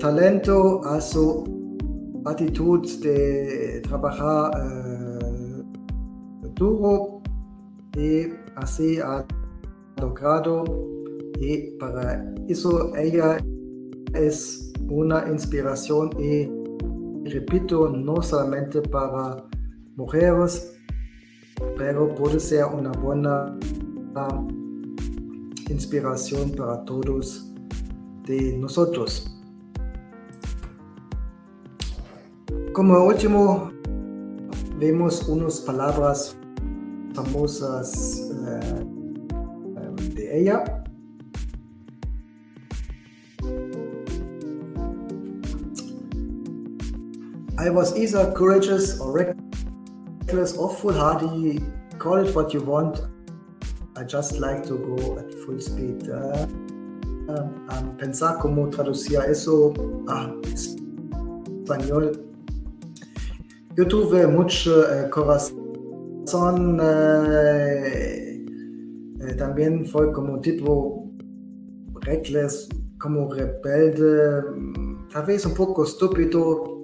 talento, 0.00 0.84
a 0.84 1.00
su 1.00 1.63
actitud 2.24 2.86
de 3.00 3.80
trabajar 3.82 4.50
duro 6.54 7.22
y 7.96 8.28
así 8.56 8.98
ha 8.98 9.26
logrado 10.00 10.64
y 11.40 11.72
para 11.78 12.24
eso 12.48 12.94
ella 12.96 13.38
es 14.14 14.72
una 14.88 15.28
inspiración 15.28 16.10
y 16.20 16.48
repito, 17.28 17.88
no 17.88 18.22
solamente 18.22 18.80
para 18.82 19.44
mujeres, 19.96 20.76
pero 21.76 22.14
puede 22.14 22.38
ser 22.38 22.66
una 22.66 22.92
buena 22.92 23.56
inspiración 25.68 26.52
para 26.52 26.84
todos 26.84 27.52
de 28.26 28.56
nosotros. 28.58 29.33
Como 32.74 33.06
último, 33.06 33.70
vemos 34.80 35.28
unas 35.28 35.60
palabras 35.60 36.36
famosas 37.14 38.18
uh, 38.32 38.84
de 40.12 40.40
ella. 40.40 40.64
I 47.56 47.70
was 47.70 47.96
either 47.96 48.32
courageous 48.32 48.98
or 48.98 49.12
reckless 49.12 50.56
or 50.56 50.68
foolhardy. 50.68 51.62
Call 51.98 52.26
it 52.26 52.34
what 52.34 52.52
you 52.52 52.60
want. 52.60 53.00
I 53.96 54.02
just 54.02 54.40
like 54.40 54.64
to 54.64 54.76
go 54.76 55.16
at 55.20 55.32
full 55.46 55.60
speed. 55.60 56.10
Uh, 56.10 56.48
um, 57.28 57.96
pensar 57.98 58.40
cómo 58.40 58.68
traducir 58.68 59.20
eso 59.28 59.72
a 60.08 60.34
español. 61.62 62.23
Yo 63.76 63.88
tuve 63.88 64.24
mucho 64.28 64.70
uh, 64.82 65.10
corazón 65.10 66.78
eh, 66.80 68.46
eh, 69.20 69.34
también 69.36 69.84
fue 69.84 70.12
como 70.12 70.40
tipo 70.40 71.10
reckless, 72.02 72.68
como 73.00 73.32
rebelde, 73.34 74.44
tal 75.12 75.26
vez 75.26 75.44
un 75.44 75.54
poco 75.54 75.82
estúpido. 75.82 76.80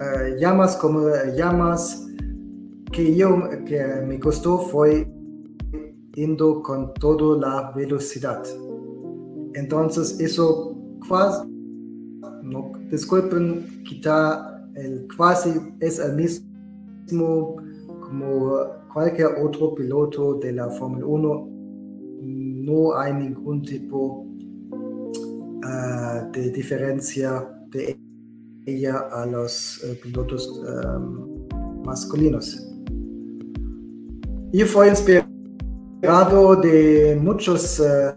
Eh, 0.00 0.36
llamas 0.38 0.74
como 0.76 1.10
llamas 1.36 2.06
que 2.90 3.14
yo 3.14 3.42
que 3.66 3.84
me 4.06 4.18
costó 4.18 4.58
fue 4.58 5.06
indo 6.16 6.62
con 6.62 6.94
toda 6.94 7.38
la 7.38 7.72
velocidad. 7.72 8.42
Entonces 9.52 10.18
eso 10.18 10.74
casi, 11.06 11.46
no, 12.42 12.72
disculpen, 12.90 13.82
quitar 13.84 14.53
el 14.76 15.06
casi 15.16 15.50
es 15.80 15.98
el 15.98 16.14
mismo 16.16 17.56
como 18.00 18.66
cualquier 18.92 19.28
otro 19.42 19.74
piloto 19.74 20.34
de 20.34 20.52
la 20.52 20.70
Fórmula 20.70 21.04
1, 21.06 21.48
no 22.22 22.96
hay 22.96 23.12
ningún 23.12 23.62
tipo 23.62 24.26
uh, 24.70 26.30
de 26.32 26.50
diferencia 26.50 27.48
de 27.70 27.98
ella 28.66 28.98
a 29.12 29.26
los 29.26 29.82
uh, 29.84 30.00
pilotos 30.02 30.48
um, 30.48 31.46
masculinos. 31.84 32.66
Y 34.52 34.62
fue 34.62 34.88
inspirado 34.88 36.56
de 36.56 37.18
muchas 37.20 37.80
uh, 37.80 38.14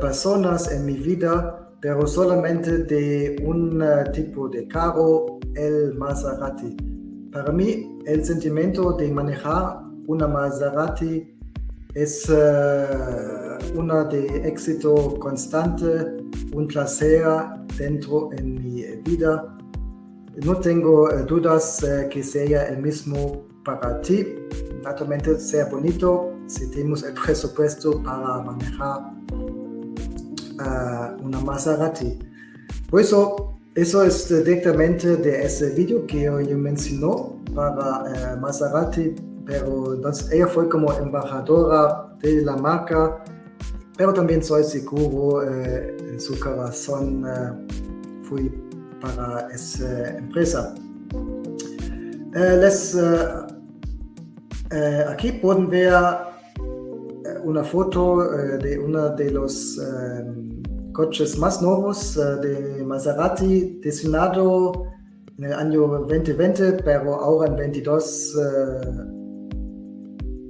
personas 0.00 0.70
en 0.70 0.86
mi 0.86 0.94
vida, 0.94 1.69
pero 1.80 2.06
solamente 2.06 2.84
de 2.84 3.42
un 3.44 3.82
tipo 4.12 4.48
de 4.48 4.68
carro, 4.68 5.38
el 5.54 5.94
Maserati. 5.94 6.76
Para 7.32 7.52
mí, 7.52 7.98
el 8.06 8.24
sentimiento 8.24 8.92
de 8.92 9.10
manejar 9.10 9.80
una 10.06 10.26
Maserati 10.28 11.36
es 11.94 12.28
uh, 12.28 13.78
una 13.78 14.04
de 14.04 14.48
éxito 14.48 15.18
constante, 15.18 16.16
un 16.52 16.66
placer 16.66 17.24
dentro 17.78 18.30
en 18.32 18.54
mi 18.54 18.82
vida. 19.02 19.56
No 20.44 20.56
tengo 20.56 21.04
uh, 21.04 21.24
dudas 21.26 21.82
uh, 21.82 22.08
que 22.08 22.22
sea 22.22 22.68
el 22.68 22.82
mismo 22.82 23.46
para 23.64 24.00
ti. 24.02 24.26
Naturalmente 24.82 25.38
sea 25.38 25.66
bonito 25.66 26.32
si 26.46 26.70
tenemos 26.70 27.02
el 27.04 27.14
presupuesto 27.24 28.02
para 28.02 28.42
manejar 28.42 29.20
una 31.22 31.40
Maserati. 31.40 32.18
Por 32.90 33.00
eso 33.00 33.50
eso 33.76 34.02
es 34.02 34.28
directamente 34.28 35.16
de 35.16 35.44
ese 35.44 35.70
video 35.70 36.04
que 36.04 36.22
yo 36.22 36.58
mencionó 36.58 37.36
para 37.54 38.34
eh, 38.34 38.36
Maserati, 38.40 39.14
pero 39.46 39.94
ella 40.32 40.46
fue 40.48 40.68
como 40.68 40.92
embajadora 40.92 42.16
de 42.20 42.42
la 42.42 42.56
marca, 42.56 43.22
pero 43.96 44.12
también 44.12 44.42
soy 44.42 44.64
seguro 44.64 45.42
eh, 45.42 45.96
en 46.00 46.20
su 46.20 46.38
corazón 46.40 47.24
eh, 47.24 48.24
fui 48.24 48.52
para 49.00 49.48
esa 49.54 50.16
empresa. 50.18 50.74
Eh, 52.34 52.56
les, 52.60 52.96
aquí 55.08 55.32
pueden 55.32 55.68
ver 55.70 55.94
una 57.44 57.62
foto 57.62 58.18
de 58.58 58.78
uno 58.78 59.10
de 59.10 59.30
los 59.30 59.78
coches 61.00 61.38
más 61.38 61.62
nuevos 61.62 62.14
de 62.42 62.84
Maserati, 62.84 63.80
diseñado 63.82 64.84
en 65.38 65.44
el 65.44 65.52
año 65.54 65.86
2020, 65.86 66.74
pero 66.84 67.14
ahora 67.14 67.48
en 67.48 67.56
2022 67.56 68.36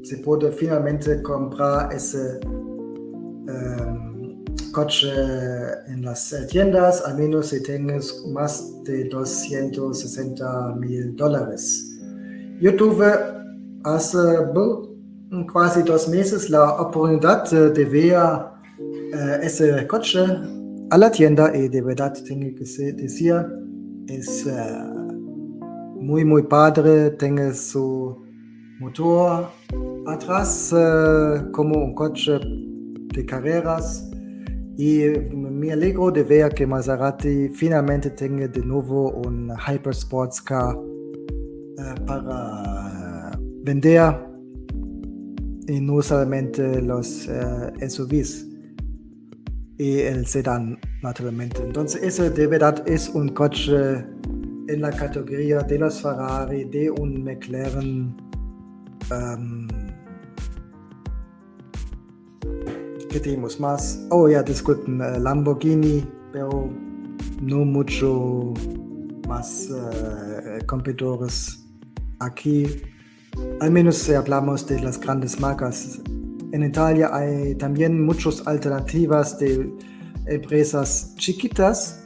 se 0.02 0.16
puede 0.24 0.50
finalmente 0.50 1.22
comprar 1.22 1.92
ese 1.92 2.40
um, 2.46 4.44
coche 4.72 5.12
en 5.86 6.04
las 6.04 6.34
tiendas, 6.50 7.04
al 7.06 7.16
menos 7.16 7.46
si 7.46 7.62
tienes 7.62 8.26
más 8.32 8.82
de 8.82 9.04
260 9.04 10.74
mil 10.80 11.14
dólares. 11.14 11.96
Yo 12.60 12.74
tuve 12.74 13.06
hace 13.84 14.18
casi 15.54 15.82
dos 15.84 16.08
meses 16.08 16.50
la 16.50 16.72
oportunidad 16.72 17.48
de 17.48 17.84
ver 17.84 18.49
uh, 19.12 19.42
ese 19.42 19.86
coche 19.86 20.20
a 20.90 20.98
la 20.98 21.10
tienda 21.10 21.56
y 21.56 21.68
de 21.68 21.82
verdad 21.82 22.12
tengo 22.26 22.54
que 22.54 22.64
decir, 22.92 23.46
es 24.08 24.46
uh, 24.46 26.00
muy 26.00 26.24
muy 26.24 26.42
padre, 26.42 27.10
tiene 27.12 27.52
su 27.54 28.22
motor 28.80 29.48
atrás 30.06 30.72
uh, 30.72 31.50
como 31.52 31.84
un 31.84 31.94
coche 31.94 32.38
de 33.14 33.24
carreras. 33.26 34.06
Y 34.76 35.02
me 35.34 35.72
alegro 35.72 36.10
de 36.10 36.22
ver 36.22 36.54
que 36.54 36.66
Maserati 36.66 37.50
finalmente 37.50 38.10
tenga 38.10 38.48
de 38.48 38.64
nuevo 38.64 39.10
un 39.10 39.50
Hyper 39.50 39.92
Sports 39.92 40.40
Car 40.40 40.74
para 42.06 43.38
vender 43.62 44.14
y 45.66 45.80
no 45.80 46.00
solamente 46.00 46.80
los 46.80 47.28
SUVs 47.88 48.49
y 49.80 50.00
el 50.00 50.26
sedán 50.26 50.78
naturalmente. 51.02 51.62
Entonces 51.62 52.02
ese 52.02 52.28
de 52.28 52.46
verdad 52.46 52.86
es 52.86 53.08
un 53.08 53.30
coche 53.30 54.04
en 54.68 54.82
la 54.82 54.90
categoría 54.90 55.60
de 55.60 55.78
los 55.78 56.02
Ferrari, 56.02 56.64
de 56.64 56.90
un 56.90 57.24
McLaren. 57.24 58.14
Um, 59.10 59.68
¿Qué 63.08 63.20
tenemos 63.20 63.58
más? 63.58 64.06
Oh, 64.10 64.28
ya, 64.28 64.42
disculpen, 64.42 65.00
uh, 65.00 65.18
Lamborghini, 65.18 66.06
pero 66.30 66.70
no 67.40 67.64
mucho 67.64 68.52
más 69.26 69.70
uh, 69.70 70.64
competidores 70.66 71.66
aquí. 72.18 72.82
Al 73.60 73.70
menos 73.70 73.96
si 73.96 74.12
hablamos 74.12 74.66
de 74.66 74.78
las 74.80 75.00
grandes 75.00 75.40
marcas. 75.40 76.02
En 76.52 76.64
Italia 76.64 77.10
hay 77.12 77.54
también 77.54 78.04
muchas 78.04 78.46
alternativas 78.46 79.38
de 79.38 79.72
empresas 80.26 81.14
chiquitas, 81.16 82.04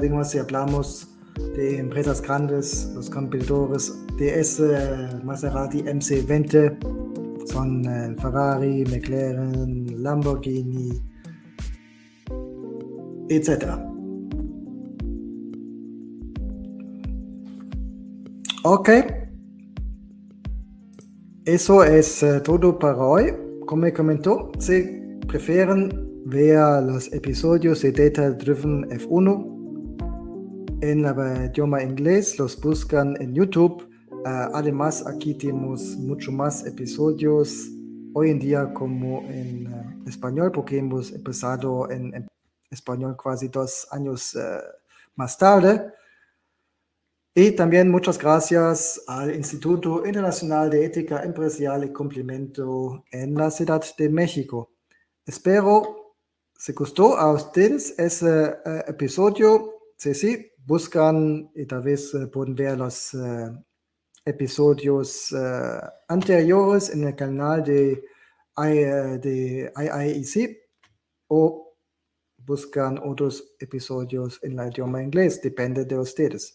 digamos 0.00 0.30
si 0.30 0.38
hablamos 0.38 1.08
de 1.56 1.78
empresas 1.78 2.20
grandes, 2.20 2.90
los 2.94 3.08
competidores 3.08 3.92
de 4.18 5.20
Maserati 5.24 5.82
MC20 5.82 7.02
son 7.46 7.84
eh, 7.84 8.14
Ferrari, 8.20 8.84
McLaren, 8.84 10.02
Lamborghini, 10.02 11.02
etc. 13.28 13.78
Ok, 18.64 18.90
eso 21.44 21.82
es 21.82 22.22
uh, 22.22 22.40
todo 22.42 22.78
para 22.78 22.96
hoy. 22.96 23.51
Como 23.72 23.84
me 23.84 23.92
comentó, 23.94 24.52
si 24.58 24.82
prefieren 25.26 25.88
ver 26.26 26.82
los 26.82 27.10
episodios 27.10 27.80
de 27.80 27.90
Data 27.90 28.30
Driven 28.32 28.84
F1 28.90 30.78
en 30.82 31.06
el 31.06 31.46
idioma 31.46 31.82
inglés, 31.82 32.38
los 32.38 32.60
buscan 32.60 33.16
en 33.18 33.34
YouTube 33.34 33.88
Uh, 34.24 34.54
además, 34.54 35.04
aquí 35.04 35.34
tenemos 35.34 35.96
mucho 35.96 36.30
más 36.30 36.64
episodios 36.64 37.68
hoy 38.14 38.30
en 38.30 38.38
día 38.38 38.72
como 38.72 39.22
en 39.28 39.66
uh, 39.66 40.08
español, 40.08 40.52
porque 40.52 40.78
hemos 40.78 41.10
empezado 41.10 41.90
en, 41.90 42.28
español 42.70 43.16
casi 43.16 43.48
dos 43.48 43.88
años 43.90 44.38
más 45.16 45.36
tarde. 45.36 45.92
Y 47.34 47.52
también 47.52 47.90
muchas 47.90 48.18
gracias 48.18 49.00
al 49.06 49.34
Instituto 49.34 50.04
Internacional 50.04 50.68
de 50.68 50.84
Ética 50.84 51.22
Empresarial 51.22 51.84
y 51.84 51.90
Complemento 51.90 53.04
en 53.10 53.34
la 53.34 53.50
Ciudad 53.50 53.82
de 53.96 54.10
México. 54.10 54.72
Espero 55.24 56.16
se 56.54 56.74
gustó 56.74 57.16
a 57.16 57.32
ustedes 57.32 57.98
ese 57.98 58.58
episodio. 58.86 59.80
Si 59.96 60.12
sí, 60.12 60.52
buscan 60.66 61.50
y 61.54 61.64
tal 61.64 61.80
vez 61.80 62.12
pueden 62.30 62.54
ver 62.54 62.76
los 62.76 63.16
episodios 64.26 65.32
uh, 65.32 65.80
anteriores 66.08 66.90
en 66.90 67.04
el 67.04 67.16
canal 67.16 67.64
de, 67.64 68.04
de 68.58 69.72
IIEC 69.74 70.58
o 71.28 71.78
buscan 72.36 73.00
otros 73.02 73.54
episodios 73.58 74.38
en 74.42 74.58
el 74.58 74.68
idioma 74.70 75.02
inglés, 75.02 75.40
depende 75.40 75.86
de 75.86 75.98
ustedes. 75.98 76.54